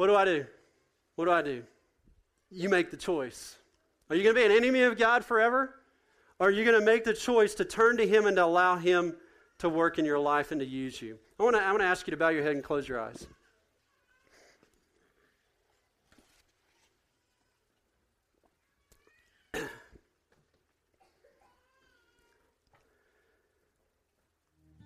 what 0.00 0.06
do 0.06 0.16
I 0.16 0.24
do? 0.24 0.46
What 1.16 1.26
do 1.26 1.30
I 1.30 1.42
do? 1.42 1.62
You 2.50 2.70
make 2.70 2.90
the 2.90 2.96
choice. 2.96 3.56
Are 4.08 4.16
you 4.16 4.22
going 4.22 4.34
to 4.34 4.40
be 4.40 4.46
an 4.46 4.50
enemy 4.50 4.80
of 4.84 4.96
God 4.96 5.26
forever? 5.26 5.74
Or 6.38 6.48
are 6.48 6.50
you 6.50 6.64
going 6.64 6.80
to 6.80 6.86
make 6.86 7.04
the 7.04 7.12
choice 7.12 7.54
to 7.56 7.66
turn 7.66 7.98
to 7.98 8.06
Him 8.06 8.24
and 8.24 8.34
to 8.36 8.44
allow 8.46 8.76
Him 8.76 9.14
to 9.58 9.68
work 9.68 9.98
in 9.98 10.06
your 10.06 10.18
life 10.18 10.52
and 10.52 10.60
to 10.62 10.66
use 10.66 11.02
you? 11.02 11.18
I 11.38 11.42
want 11.42 11.54
to, 11.54 11.62
I 11.62 11.70
want 11.70 11.82
to 11.82 11.86
ask 11.86 12.06
you 12.06 12.12
to 12.12 12.16
bow 12.16 12.30
your 12.30 12.42
head 12.42 12.52
and 12.52 12.64
close 12.64 12.88
your 12.88 12.98
eyes. 12.98 13.26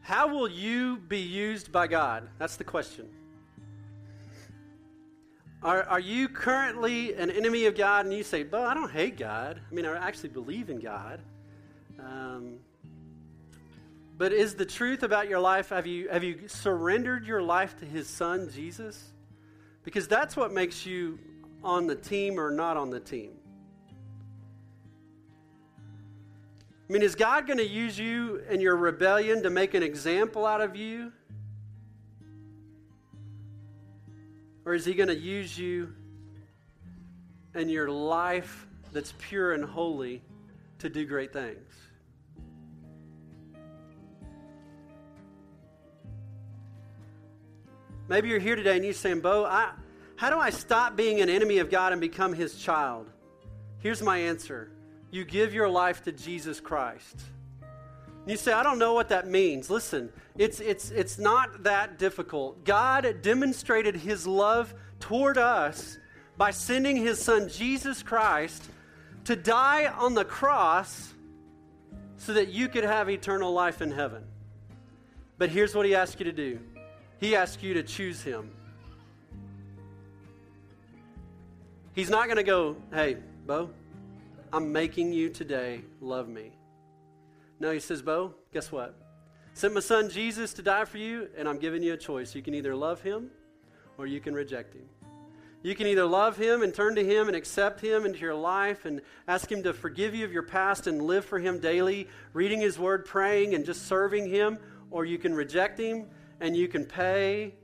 How 0.00 0.27
will 0.27 0.48
you 0.48 0.96
be 0.96 1.20
used 1.20 1.70
by 1.70 1.87
God? 1.87 2.29
That's 2.40 2.57
the 2.57 2.64
question. 2.64 3.09
Are, 5.64 5.83
are 5.85 6.00
you 6.00 6.29
currently 6.29 7.14
an 7.14 7.31
enemy 7.31 7.64
of 7.64 7.74
God 7.74 8.05
and 8.05 8.14
you 8.14 8.22
say, 8.22 8.42
but 8.42 8.66
I 8.66 8.74
don't 8.74 8.90
hate 8.90 9.16
God. 9.16 9.59
I 9.70 9.74
mean, 9.74 9.87
I 9.87 9.96
actually 9.96 10.29
believe 10.29 10.68
in 10.68 10.79
God. 10.79 11.20
Um, 11.98 12.57
but 14.18 14.35
is 14.35 14.55
the 14.55 14.66
truth 14.66 15.03
about 15.03 15.27
your 15.27 15.40
life, 15.40 15.70
have 15.70 15.87
you, 15.87 16.11
have 16.11 16.22
you 16.22 16.48
surrendered 16.48 17.27
your 17.27 17.40
life 17.40 17.79
to 17.79 17.87
his 17.87 18.07
son, 18.07 18.50
Jesus? 18.55 19.12
Because 19.85 20.07
that's 20.07 20.37
what 20.37 20.53
makes 20.53 20.85
you 20.85 21.18
on 21.62 21.87
the 21.87 21.96
team 21.96 22.38
or 22.38 22.50
not 22.50 22.77
on 22.77 22.90
the 22.90 23.00
team. 23.00 23.31
I 26.88 26.92
mean, 26.92 27.00
is 27.00 27.14
God 27.14 27.46
going 27.46 27.59
to 27.59 27.66
use 27.66 27.98
you 27.98 28.42
and 28.50 28.61
your 28.61 28.77
rebellion 28.77 29.42
to 29.42 29.48
make 29.48 29.72
an 29.72 29.83
example 29.83 30.44
out 30.44 30.61
of 30.61 30.77
you? 30.77 31.11
Or 34.64 34.74
is 34.74 34.85
he 34.85 34.94
going 34.94 35.09
to 35.09 35.16
use 35.16 35.59
you 35.59 35.92
and 37.55 37.70
your 37.70 37.90
life 37.90 38.66
that's 38.92 39.12
pure 39.18 39.53
and 39.53 39.64
holy 39.64 40.22
to 40.79 40.88
do 40.88 41.05
great 41.05 41.33
things? 41.33 41.72
Maybe 48.09 48.29
you're 48.29 48.38
here 48.38 48.57
today 48.57 48.77
and 48.77 48.85
you're 48.85 48.92
saying, 48.92 49.20
Bo, 49.20 49.44
I, 49.44 49.70
how 50.16 50.31
do 50.31 50.38
I 50.38 50.50
stop 50.50 50.96
being 50.96 51.20
an 51.20 51.31
enemy 51.31 51.59
of 51.59 51.70
God 51.70 51.92
and 51.92 52.00
become 52.00 52.35
his 52.35 52.57
child? 52.57 53.11
Here's 53.79 54.03
my 54.03 54.18
answer 54.18 54.70
you 55.11 55.24
give 55.24 55.55
your 55.55 55.68
life 55.68 56.03
to 56.05 56.12
Jesus 56.12 56.61
Christ. 56.61 57.20
You 58.27 58.37
say, 58.37 58.53
I 58.53 58.63
don't 58.63 58.79
know 58.79 58.95
what 58.95 59.11
that 59.11 59.29
means. 59.29 59.69
Listen, 59.69 60.11
it's, 60.39 60.61
it's, 60.61 60.91
it's 60.91 61.19
not 61.19 61.65
that 61.65 61.99
difficult. 61.99 62.65
God 62.65 63.17
demonstrated 63.23 63.97
his 63.97 64.27
love 64.27 64.75
toward 64.99 65.37
us 65.37 65.99
by 66.37 66.51
sending 66.51 66.97
his 66.97 67.21
son 67.21 67.49
Jesus 67.49 68.03
Christ 68.03 68.65
to 69.25 69.37
die 69.37 69.87
on 69.87 70.15
the 70.15 70.25
cross 70.25 71.13
so 72.17 72.33
that 72.33 72.49
you 72.49 72.69
could 72.69 72.85
have 72.85 73.11
eternal 73.11 73.53
life 73.53 73.83
in 73.83 73.91
heaven. 73.91 74.25
But 75.37 75.51
here's 75.51 75.75
what 75.75 75.85
he 75.85 75.95
asks 75.95 76.19
you 76.19 76.25
to 76.25 76.33
do 76.33 76.61
he 77.19 77.37
asks 77.37 77.63
you 77.63 77.75
to 77.75 77.83
choose 77.83 78.23
him. 78.23 78.51
He's 81.95 82.11
not 82.11 82.25
going 82.25 82.39
to 82.39 82.43
go, 82.43 82.77
hey, 82.93 83.19
Bo, 83.47 83.71
I'm 84.53 84.73
making 84.73 85.13
you 85.13 85.29
today 85.29 85.83
love 86.01 86.29
me. 86.29 86.53
No, 87.64 87.72
he 87.72 87.81
says, 87.81 88.03
Bo, 88.03 88.35
guess 88.53 88.70
what? 88.70 88.94
Sent 89.55 89.72
my 89.72 89.81
son 89.81 90.11
Jesus 90.11 90.53
to 90.53 90.62
die 90.62 90.85
for 90.85 90.98
you, 90.98 91.31
and 91.35 91.48
I'm 91.48 91.59
giving 91.59 91.83
you 91.83 91.94
a 91.94 91.96
choice. 91.96 92.35
You 92.35 92.42
can 92.42 92.53
either 92.53 92.77
love 92.77 93.00
him 93.00 93.31
or 93.96 94.07
you 94.07 94.20
can 94.20 94.35
reject 94.35 94.74
him. 94.74 94.85
You 95.62 95.74
can 95.74 95.87
either 95.87 96.05
love 96.05 96.37
him 96.37 96.61
and 96.61 96.74
turn 96.74 96.94
to 96.96 97.03
him 97.03 97.27
and 97.27 97.35
accept 97.35 97.81
him 97.81 98.05
into 98.05 98.18
your 98.18 98.35
life 98.35 98.85
and 98.85 99.00
ask 99.27 99.50
him 99.50 99.62
to 99.62 99.72
forgive 99.72 100.14
you 100.14 100.27
of 100.27 100.31
your 100.31 100.42
past 100.42 100.87
and 100.87 101.00
live 101.00 101.24
for 101.24 101.38
him 101.38 101.59
daily, 101.59 102.07
reading 102.35 102.61
his 102.61 102.79
word, 102.79 103.07
praying, 103.07 103.55
and 103.55 103.64
just 103.64 103.87
serving 103.87 104.29
him, 104.29 104.59
or 104.90 105.07
you 105.07 105.16
can 105.16 105.33
reject 105.33 105.81
him 105.81 106.05
and 106.40 106.55
you 106.55 106.68
can 106.68 106.85
pay 106.85 107.55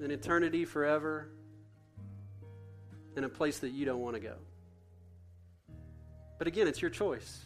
an 0.00 0.10
eternity 0.10 0.66
forever 0.66 1.30
in 3.16 3.24
a 3.24 3.28
place 3.30 3.60
that 3.60 3.70
you 3.70 3.86
don't 3.86 4.00
want 4.00 4.16
to 4.16 4.20
go. 4.20 4.34
But 6.36 6.46
again, 6.46 6.68
it's 6.68 6.82
your 6.82 6.90
choice. 6.90 7.42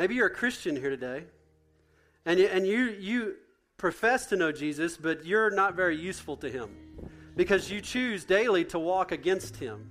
Maybe 0.00 0.14
you're 0.14 0.28
a 0.28 0.34
Christian 0.34 0.76
here 0.76 0.88
today, 0.88 1.24
and 2.24 2.40
you, 2.40 2.46
and 2.46 2.66
you, 2.66 2.96
you 2.98 3.34
profess 3.76 4.24
to 4.28 4.36
know 4.36 4.50
Jesus, 4.50 4.96
but 4.96 5.26
you're 5.26 5.50
not 5.50 5.74
very 5.74 5.94
useful 5.94 6.38
to 6.38 6.48
him 6.48 6.70
because 7.36 7.70
you 7.70 7.82
choose 7.82 8.24
daily 8.24 8.64
to 8.64 8.78
walk 8.78 9.12
against 9.12 9.56
him. 9.56 9.90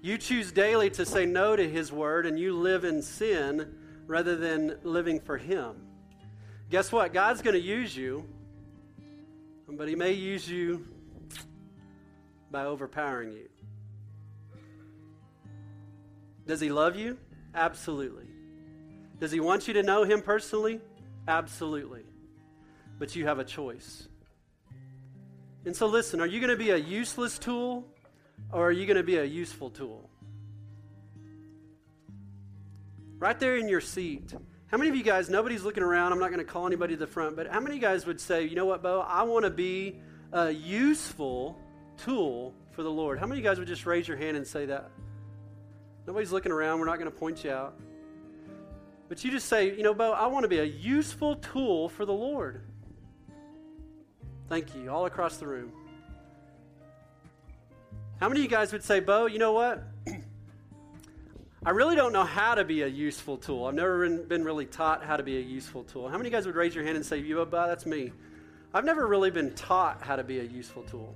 You 0.00 0.16
choose 0.16 0.50
daily 0.50 0.88
to 0.92 1.04
say 1.04 1.26
no 1.26 1.56
to 1.56 1.68
his 1.68 1.92
word, 1.92 2.24
and 2.24 2.38
you 2.38 2.54
live 2.54 2.84
in 2.86 3.02
sin 3.02 3.74
rather 4.06 4.34
than 4.34 4.78
living 4.82 5.20
for 5.20 5.36
him. 5.36 5.76
Guess 6.70 6.90
what? 6.90 7.12
God's 7.12 7.42
going 7.42 7.52
to 7.52 7.60
use 7.60 7.94
you, 7.94 8.24
but 9.68 9.88
he 9.88 9.94
may 9.94 10.12
use 10.12 10.48
you 10.48 10.86
by 12.50 12.64
overpowering 12.64 13.32
you. 13.32 13.50
Does 16.46 16.62
he 16.62 16.70
love 16.70 16.96
you? 16.96 17.18
Absolutely. 17.54 18.33
Does 19.20 19.32
he 19.32 19.40
want 19.40 19.68
you 19.68 19.74
to 19.74 19.82
know 19.82 20.04
him 20.04 20.22
personally? 20.22 20.80
Absolutely. 21.28 22.02
But 22.98 23.14
you 23.16 23.26
have 23.26 23.38
a 23.38 23.44
choice. 23.44 24.08
And 25.64 25.74
so, 25.74 25.86
listen 25.86 26.20
are 26.20 26.26
you 26.26 26.40
going 26.40 26.50
to 26.50 26.56
be 26.56 26.70
a 26.70 26.76
useless 26.76 27.38
tool 27.38 27.86
or 28.52 28.68
are 28.68 28.72
you 28.72 28.86
going 28.86 28.96
to 28.96 29.02
be 29.02 29.16
a 29.16 29.24
useful 29.24 29.70
tool? 29.70 30.10
Right 33.18 33.38
there 33.38 33.56
in 33.56 33.68
your 33.68 33.80
seat, 33.80 34.34
How 34.74 34.78
many 34.78 34.90
of 34.90 34.96
you 34.96 35.04
guys, 35.04 35.30
nobody's 35.30 35.62
looking 35.62 35.84
around, 35.84 36.10
I'm 36.10 36.18
not 36.18 36.32
going 36.32 36.44
to 36.44 36.52
call 36.52 36.66
anybody 36.66 36.94
to 36.94 36.98
the 36.98 37.06
front, 37.06 37.36
but 37.36 37.46
how 37.46 37.60
many 37.60 37.76
of 37.76 37.80
you 37.80 37.88
guys 37.88 38.06
would 38.06 38.20
say, 38.20 38.42
you 38.42 38.56
know 38.56 38.66
what, 38.66 38.82
Bo, 38.82 39.02
I 39.02 39.22
want 39.22 39.44
to 39.44 39.50
be 39.50 40.00
a 40.32 40.50
useful 40.50 41.56
tool 41.96 42.52
for 42.72 42.82
the 42.82 42.90
Lord? 42.90 43.20
How 43.20 43.26
many 43.26 43.38
of 43.38 43.44
you 43.44 43.48
guys 43.48 43.60
would 43.60 43.68
just 43.68 43.86
raise 43.86 44.08
your 44.08 44.16
hand 44.16 44.36
and 44.36 44.44
say 44.44 44.66
that? 44.66 44.90
Nobody's 46.08 46.32
looking 46.32 46.50
around, 46.50 46.80
we're 46.80 46.86
not 46.86 46.98
going 46.98 47.08
to 47.08 47.16
point 47.16 47.44
you 47.44 47.52
out. 47.52 47.78
But 49.08 49.22
you 49.24 49.30
just 49.30 49.48
say, 49.48 49.76
you 49.76 49.82
know, 49.82 49.94
Bo, 49.94 50.12
I 50.12 50.26
want 50.26 50.44
to 50.44 50.48
be 50.48 50.58
a 50.58 50.64
useful 50.64 51.36
tool 51.36 51.88
for 51.88 52.04
the 52.04 52.12
Lord. 52.12 52.62
Thank 54.48 54.74
you, 54.74 54.90
all 54.90 55.06
across 55.06 55.36
the 55.36 55.46
room. 55.46 55.72
How 58.20 58.28
many 58.28 58.40
of 58.40 58.44
you 58.44 58.50
guys 58.50 58.72
would 58.72 58.82
say, 58.82 59.00
Bo, 59.00 59.26
you 59.26 59.38
know 59.38 59.52
what? 59.52 59.82
I 61.66 61.70
really 61.70 61.96
don't 61.96 62.12
know 62.12 62.24
how 62.24 62.54
to 62.54 62.64
be 62.64 62.82
a 62.82 62.86
useful 62.86 63.38
tool. 63.38 63.64
I've 63.64 63.74
never 63.74 64.06
been, 64.06 64.28
been 64.28 64.44
really 64.44 64.66
taught 64.66 65.02
how 65.02 65.16
to 65.16 65.22
be 65.22 65.38
a 65.38 65.40
useful 65.40 65.82
tool. 65.82 66.08
How 66.08 66.18
many 66.18 66.28
of 66.28 66.32
you 66.32 66.38
guys 66.38 66.46
would 66.46 66.56
raise 66.56 66.74
your 66.74 66.84
hand 66.84 66.96
and 66.96 67.04
say, 67.04 67.18
"You, 67.18 67.42
Bo, 67.46 67.66
that's 67.66 67.86
me"? 67.86 68.12
I've 68.74 68.84
never 68.84 69.06
really 69.06 69.30
been 69.30 69.54
taught 69.54 70.02
how 70.02 70.16
to 70.16 70.24
be 70.24 70.40
a 70.40 70.42
useful 70.42 70.82
tool. 70.82 71.14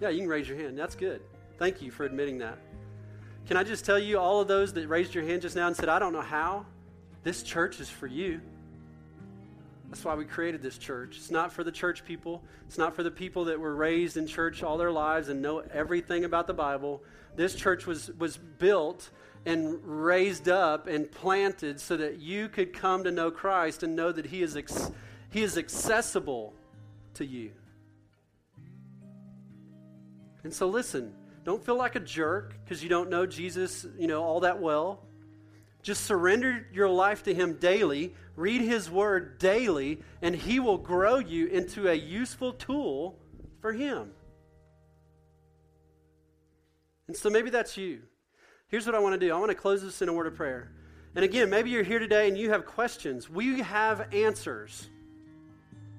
Yeah, 0.00 0.10
you 0.10 0.20
can 0.20 0.28
raise 0.28 0.48
your 0.48 0.56
hand. 0.56 0.78
That's 0.78 0.94
good. 0.94 1.22
Thank 1.58 1.82
you 1.82 1.90
for 1.90 2.04
admitting 2.04 2.38
that. 2.38 2.58
Can 3.46 3.56
I 3.56 3.64
just 3.64 3.84
tell 3.84 3.98
you, 3.98 4.18
all 4.18 4.40
of 4.40 4.46
those 4.46 4.72
that 4.74 4.86
raised 4.86 5.14
your 5.14 5.24
hand 5.24 5.42
just 5.42 5.56
now 5.56 5.66
and 5.66 5.74
said, 5.74 5.88
"I 5.88 5.98
don't 5.98 6.12
know 6.12 6.20
how," 6.20 6.64
this 7.22 7.42
church 7.42 7.80
is 7.80 7.88
for 7.88 8.06
you. 8.06 8.40
That's 9.88 10.04
why 10.04 10.14
we 10.14 10.24
created 10.24 10.62
this 10.62 10.78
church. 10.78 11.16
It's 11.18 11.30
not 11.30 11.52
for 11.52 11.64
the 11.64 11.72
church 11.72 12.04
people. 12.04 12.42
It's 12.66 12.78
not 12.78 12.96
for 12.96 13.02
the 13.02 13.10
people 13.10 13.44
that 13.44 13.60
were 13.60 13.74
raised 13.74 14.16
in 14.16 14.26
church 14.26 14.62
all 14.62 14.78
their 14.78 14.90
lives 14.90 15.28
and 15.28 15.42
know 15.42 15.58
everything 15.58 16.24
about 16.24 16.46
the 16.46 16.54
Bible. 16.54 17.02
This 17.36 17.54
church 17.54 17.86
was 17.86 18.10
was 18.18 18.38
built 18.38 19.10
and 19.44 19.78
raised 19.84 20.48
up 20.48 20.86
and 20.86 21.10
planted 21.10 21.80
so 21.80 21.96
that 21.96 22.18
you 22.18 22.48
could 22.48 22.72
come 22.72 23.04
to 23.04 23.10
know 23.10 23.30
Christ 23.30 23.82
and 23.82 23.96
know 23.96 24.12
that 24.12 24.26
He 24.26 24.42
is, 24.42 24.56
ex- 24.56 24.90
he 25.30 25.42
is 25.42 25.58
accessible 25.58 26.54
to 27.14 27.26
you. 27.26 27.50
And 30.44 30.52
so 30.52 30.68
listen, 30.68 31.12
don't 31.44 31.64
feel 31.64 31.76
like 31.76 31.96
a 31.96 32.00
jerk 32.00 32.54
because 32.64 32.82
you 32.82 32.88
don't 32.88 33.10
know 33.10 33.26
Jesus, 33.26 33.86
you 33.98 34.06
know, 34.06 34.22
all 34.22 34.40
that 34.40 34.60
well. 34.60 35.04
Just 35.82 36.04
surrender 36.04 36.66
your 36.72 36.88
life 36.88 37.24
to 37.24 37.34
him 37.34 37.54
daily, 37.54 38.14
read 38.36 38.60
his 38.60 38.88
word 38.88 39.38
daily, 39.38 40.00
and 40.22 40.34
he 40.34 40.60
will 40.60 40.78
grow 40.78 41.18
you 41.18 41.46
into 41.46 41.88
a 41.88 41.94
useful 41.94 42.52
tool 42.52 43.18
for 43.60 43.72
him. 43.72 44.12
And 47.08 47.16
so 47.16 47.28
maybe 47.28 47.50
that's 47.50 47.76
you. 47.76 48.02
Here's 48.68 48.86
what 48.86 48.94
I 48.94 49.00
want 49.00 49.18
to 49.18 49.26
do 49.26 49.34
I 49.34 49.38
want 49.38 49.50
to 49.50 49.56
close 49.56 49.82
this 49.82 50.00
in 50.02 50.08
a 50.08 50.12
word 50.12 50.28
of 50.28 50.36
prayer. 50.36 50.70
And 51.14 51.24
again, 51.24 51.50
maybe 51.50 51.68
you're 51.68 51.82
here 51.82 51.98
today 51.98 52.28
and 52.28 52.38
you 52.38 52.50
have 52.50 52.64
questions. 52.64 53.28
We 53.28 53.60
have 53.60 54.14
answers. 54.14 54.88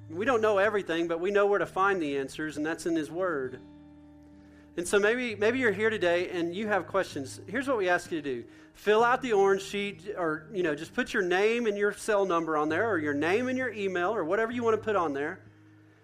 We 0.09 0.25
don't 0.25 0.41
know 0.41 0.57
everything, 0.57 1.07
but 1.07 1.19
we 1.19 1.29
know 1.29 1.45
where 1.45 1.59
to 1.59 1.65
find 1.65 2.01
the 2.01 2.17
answers, 2.17 2.57
and 2.57 2.65
that's 2.65 2.85
in 2.85 2.95
His 2.95 3.11
Word. 3.11 3.59
And 4.75 4.87
so 4.87 4.97
maybe 4.99 5.35
maybe 5.35 5.59
you're 5.59 5.71
here 5.71 5.89
today 5.89 6.29
and 6.29 6.55
you 6.55 6.67
have 6.67 6.87
questions. 6.87 7.39
Here's 7.47 7.67
what 7.67 7.77
we 7.77 7.89
ask 7.89 8.11
you 8.11 8.21
to 8.21 8.35
do. 8.35 8.43
Fill 8.73 9.03
out 9.03 9.21
the 9.21 9.33
orange 9.33 9.61
sheet 9.61 10.13
or 10.17 10.47
you 10.51 10.63
know, 10.63 10.73
just 10.73 10.93
put 10.93 11.13
your 11.13 11.21
name 11.21 11.67
and 11.67 11.77
your 11.77 11.93
cell 11.93 12.25
number 12.25 12.57
on 12.57 12.69
there 12.69 12.89
or 12.89 12.97
your 12.97 13.13
name 13.13 13.49
and 13.49 13.57
your 13.57 13.71
email 13.71 14.15
or 14.15 14.23
whatever 14.23 14.51
you 14.51 14.63
want 14.63 14.75
to 14.75 14.83
put 14.83 14.95
on 14.95 15.13
there. 15.13 15.39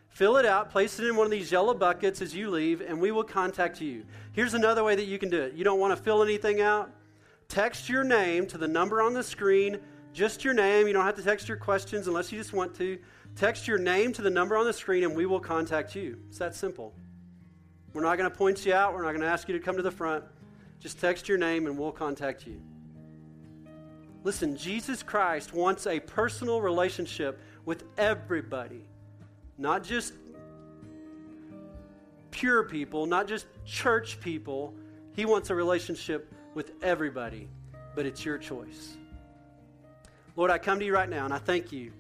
Fill 0.10 0.38
it 0.38 0.45
out, 0.45 0.69
place 0.69 0.99
it 0.99 1.08
in 1.08 1.15
one 1.15 1.25
of 1.25 1.32
these 1.32 1.51
yellow 1.51 1.73
buckets 1.73 2.21
as 2.21 2.36
you 2.36 2.49
leave, 2.49 2.82
and 2.82 2.99
we 2.99 3.12
will 3.12 3.23
contact 3.23 3.79
you. 3.79 4.03
Here's 4.34 4.53
another 4.53 4.84
way 4.84 4.95
that 4.95 5.05
you 5.05 5.19
can 5.19 5.29
do 5.29 5.41
it. 5.41 5.53
You 5.53 5.63
don't 5.63 5.79
want 5.79 5.95
to 5.95 6.03
fill 6.03 6.23
anything 6.23 6.62
out? 6.62 6.91
Text 7.47 7.89
your 7.89 8.03
name 8.03 8.45
to 8.47 8.58
the 8.58 8.67
number 8.67 9.01
on 9.01 9.13
the 9.13 9.23
screen, 9.23 9.79
just 10.13 10.43
your 10.43 10.53
name. 10.53 10.88
You 10.88 10.93
don't 10.93 11.05
have 11.05 11.15
to 11.15 11.23
text 11.23 11.47
your 11.47 11.58
questions 11.58 12.08
unless 12.08 12.32
you 12.32 12.39
just 12.39 12.53
want 12.53 12.75
to. 12.75 12.99
Text 13.36 13.67
your 13.67 13.77
name 13.77 14.12
to 14.13 14.21
the 14.21 14.29
number 14.29 14.58
on 14.58 14.65
the 14.65 14.73
screen, 14.73 15.03
and 15.03 15.15
we 15.15 15.25
will 15.25 15.39
contact 15.39 15.95
you. 15.95 16.17
It's 16.27 16.39
that 16.39 16.55
simple. 16.55 16.93
We're 17.99 18.05
not 18.05 18.17
going 18.17 18.31
to 18.31 18.38
point 18.38 18.65
you 18.65 18.73
out, 18.73 18.93
we're 18.93 19.01
not 19.01 19.09
going 19.09 19.23
to 19.23 19.27
ask 19.27 19.49
you 19.49 19.57
to 19.57 19.59
come 19.59 19.75
to 19.75 19.81
the 19.81 19.91
front. 19.91 20.23
Just 20.79 21.01
text 21.01 21.27
your 21.27 21.38
name, 21.38 21.67
and 21.67 21.77
we'll 21.77 21.91
contact 21.91 22.47
you. 22.47 22.62
Listen, 24.23 24.55
Jesus 24.55 25.03
Christ 25.03 25.53
wants 25.53 25.85
a 25.85 25.99
personal 25.99 26.62
relationship 26.62 27.41
with 27.65 27.83
everybody 27.97 28.85
not 29.57 29.83
just 29.83 30.13
pure 32.31 32.63
people, 32.63 33.05
not 33.05 33.27
just 33.27 33.47
church 33.65 34.21
people. 34.21 34.73
He 35.13 35.25
wants 35.25 35.49
a 35.49 35.55
relationship 35.55 36.33
with 36.53 36.71
everybody, 36.81 37.49
but 37.95 38.05
it's 38.05 38.23
your 38.23 38.38
choice. 38.38 38.95
Lord, 40.38 40.51
I 40.51 40.57
come 40.57 40.79
to 40.79 40.85
you 40.85 40.93
right 40.93 41.09
now 41.09 41.25
and 41.25 41.33
I 41.33 41.39
thank 41.39 41.73
you 41.73 41.91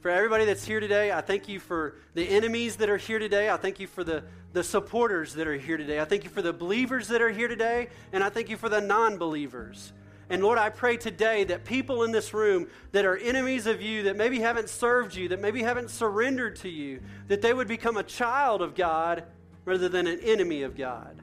for 0.00 0.10
everybody 0.10 0.44
that's 0.44 0.64
here 0.64 0.80
today. 0.80 1.12
I 1.12 1.20
thank 1.20 1.48
you 1.48 1.60
for 1.60 1.94
the 2.14 2.28
enemies 2.28 2.76
that 2.76 2.90
are 2.90 2.96
here 2.96 3.20
today. 3.20 3.48
I 3.48 3.56
thank 3.56 3.78
you 3.78 3.86
for 3.86 4.02
the, 4.02 4.24
the 4.54 4.64
supporters 4.64 5.34
that 5.34 5.46
are 5.46 5.56
here 5.56 5.76
today. 5.76 6.00
I 6.00 6.04
thank 6.04 6.22
you 6.24 6.30
for 6.30 6.40
the 6.40 6.52
believers 6.52 7.08
that 7.08 7.20
are 7.20 7.30
here 7.30 7.48
today. 7.48 7.88
And 8.12 8.22
I 8.22 8.30
thank 8.30 8.48
you 8.48 8.56
for 8.56 8.68
the 8.68 8.80
non 8.80 9.18
believers. 9.18 9.92
And 10.30 10.42
Lord, 10.42 10.58
I 10.58 10.70
pray 10.70 10.96
today 10.96 11.44
that 11.44 11.64
people 11.64 12.04
in 12.04 12.12
this 12.12 12.32
room 12.32 12.68
that 12.92 13.04
are 13.04 13.16
enemies 13.16 13.66
of 13.66 13.82
you, 13.82 14.04
that 14.04 14.16
maybe 14.16 14.40
haven't 14.40 14.70
served 14.70 15.14
you, 15.14 15.28
that 15.28 15.40
maybe 15.40 15.62
haven't 15.62 15.90
surrendered 15.90 16.56
to 16.56 16.68
you, 16.70 17.00
that 17.28 17.42
they 17.42 17.52
would 17.52 17.68
become 17.68 17.98
a 17.98 18.02
child 18.02 18.62
of 18.62 18.74
God 18.74 19.24
rather 19.64 19.88
than 19.88 20.06
an 20.06 20.20
enemy 20.20 20.62
of 20.62 20.76
God. 20.76 21.20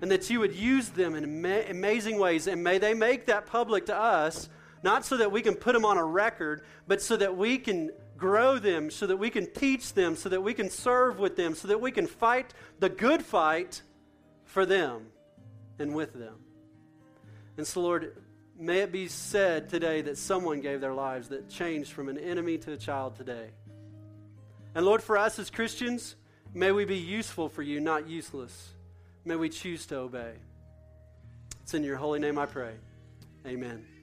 And 0.00 0.10
that 0.10 0.28
you 0.30 0.40
would 0.40 0.54
use 0.54 0.88
them 0.88 1.14
in 1.14 1.24
ama- 1.24 1.64
amazing 1.68 2.18
ways. 2.18 2.46
And 2.46 2.64
may 2.64 2.78
they 2.78 2.94
make 2.94 3.26
that 3.26 3.46
public 3.46 3.86
to 3.86 3.96
us, 3.96 4.48
not 4.82 5.04
so 5.04 5.18
that 5.18 5.30
we 5.30 5.42
can 5.42 5.54
put 5.54 5.74
them 5.74 5.84
on 5.84 5.98
a 5.98 6.04
record, 6.04 6.62
but 6.88 7.00
so 7.00 7.16
that 7.16 7.36
we 7.36 7.58
can 7.58 7.90
grow 8.16 8.58
them, 8.58 8.90
so 8.90 9.06
that 9.06 9.16
we 9.16 9.30
can 9.30 9.46
teach 9.46 9.94
them, 9.94 10.16
so 10.16 10.28
that 10.28 10.42
we 10.42 10.54
can 10.54 10.70
serve 10.70 11.18
with 11.18 11.36
them, 11.36 11.54
so 11.54 11.68
that 11.68 11.80
we 11.80 11.90
can 11.90 12.06
fight 12.06 12.54
the 12.78 12.88
good 12.88 13.22
fight 13.22 13.82
for 14.44 14.64
them 14.64 15.06
and 15.78 15.94
with 15.94 16.12
them. 16.12 16.36
And 17.56 17.66
so, 17.66 17.82
Lord, 17.82 18.12
May 18.58 18.80
it 18.80 18.92
be 18.92 19.08
said 19.08 19.68
today 19.68 20.02
that 20.02 20.16
someone 20.16 20.60
gave 20.60 20.80
their 20.80 20.94
lives 20.94 21.28
that 21.28 21.48
changed 21.48 21.92
from 21.92 22.08
an 22.08 22.18
enemy 22.18 22.58
to 22.58 22.72
a 22.72 22.76
child 22.76 23.16
today. 23.16 23.48
And 24.74 24.86
Lord, 24.86 25.02
for 25.02 25.18
us 25.18 25.38
as 25.38 25.50
Christians, 25.50 26.14
may 26.52 26.70
we 26.70 26.84
be 26.84 26.98
useful 26.98 27.48
for 27.48 27.62
you, 27.62 27.80
not 27.80 28.08
useless. 28.08 28.70
May 29.24 29.36
we 29.36 29.48
choose 29.48 29.86
to 29.86 29.96
obey. 29.96 30.34
It's 31.62 31.74
in 31.74 31.82
your 31.82 31.96
holy 31.96 32.20
name 32.20 32.38
I 32.38 32.46
pray. 32.46 32.74
Amen. 33.46 33.93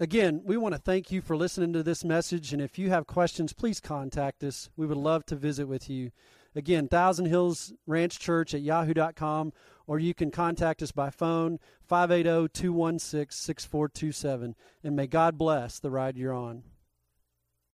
Again, 0.00 0.40
we 0.46 0.56
want 0.56 0.74
to 0.74 0.80
thank 0.80 1.12
you 1.12 1.20
for 1.20 1.36
listening 1.36 1.74
to 1.74 1.82
this 1.82 2.06
message. 2.06 2.54
And 2.54 2.62
if 2.62 2.78
you 2.78 2.88
have 2.88 3.06
questions, 3.06 3.52
please 3.52 3.80
contact 3.80 4.42
us. 4.42 4.70
We 4.74 4.86
would 4.86 4.96
love 4.96 5.26
to 5.26 5.36
visit 5.36 5.68
with 5.68 5.90
you. 5.90 6.10
Again, 6.56 6.88
Thousand 6.88 7.26
Hills 7.26 7.74
Ranch 7.86 8.18
Church 8.18 8.54
at 8.54 8.62
yahoo.com 8.62 9.52
or 9.86 9.98
you 9.98 10.14
can 10.14 10.30
contact 10.30 10.80
us 10.80 10.90
by 10.90 11.10
phone 11.10 11.58
580 11.82 12.48
216 12.48 13.30
6427. 13.30 14.56
And 14.82 14.96
may 14.96 15.06
God 15.06 15.36
bless 15.36 15.78
the 15.78 15.90
ride 15.90 16.16
you're 16.16 16.32
on. 16.32 16.62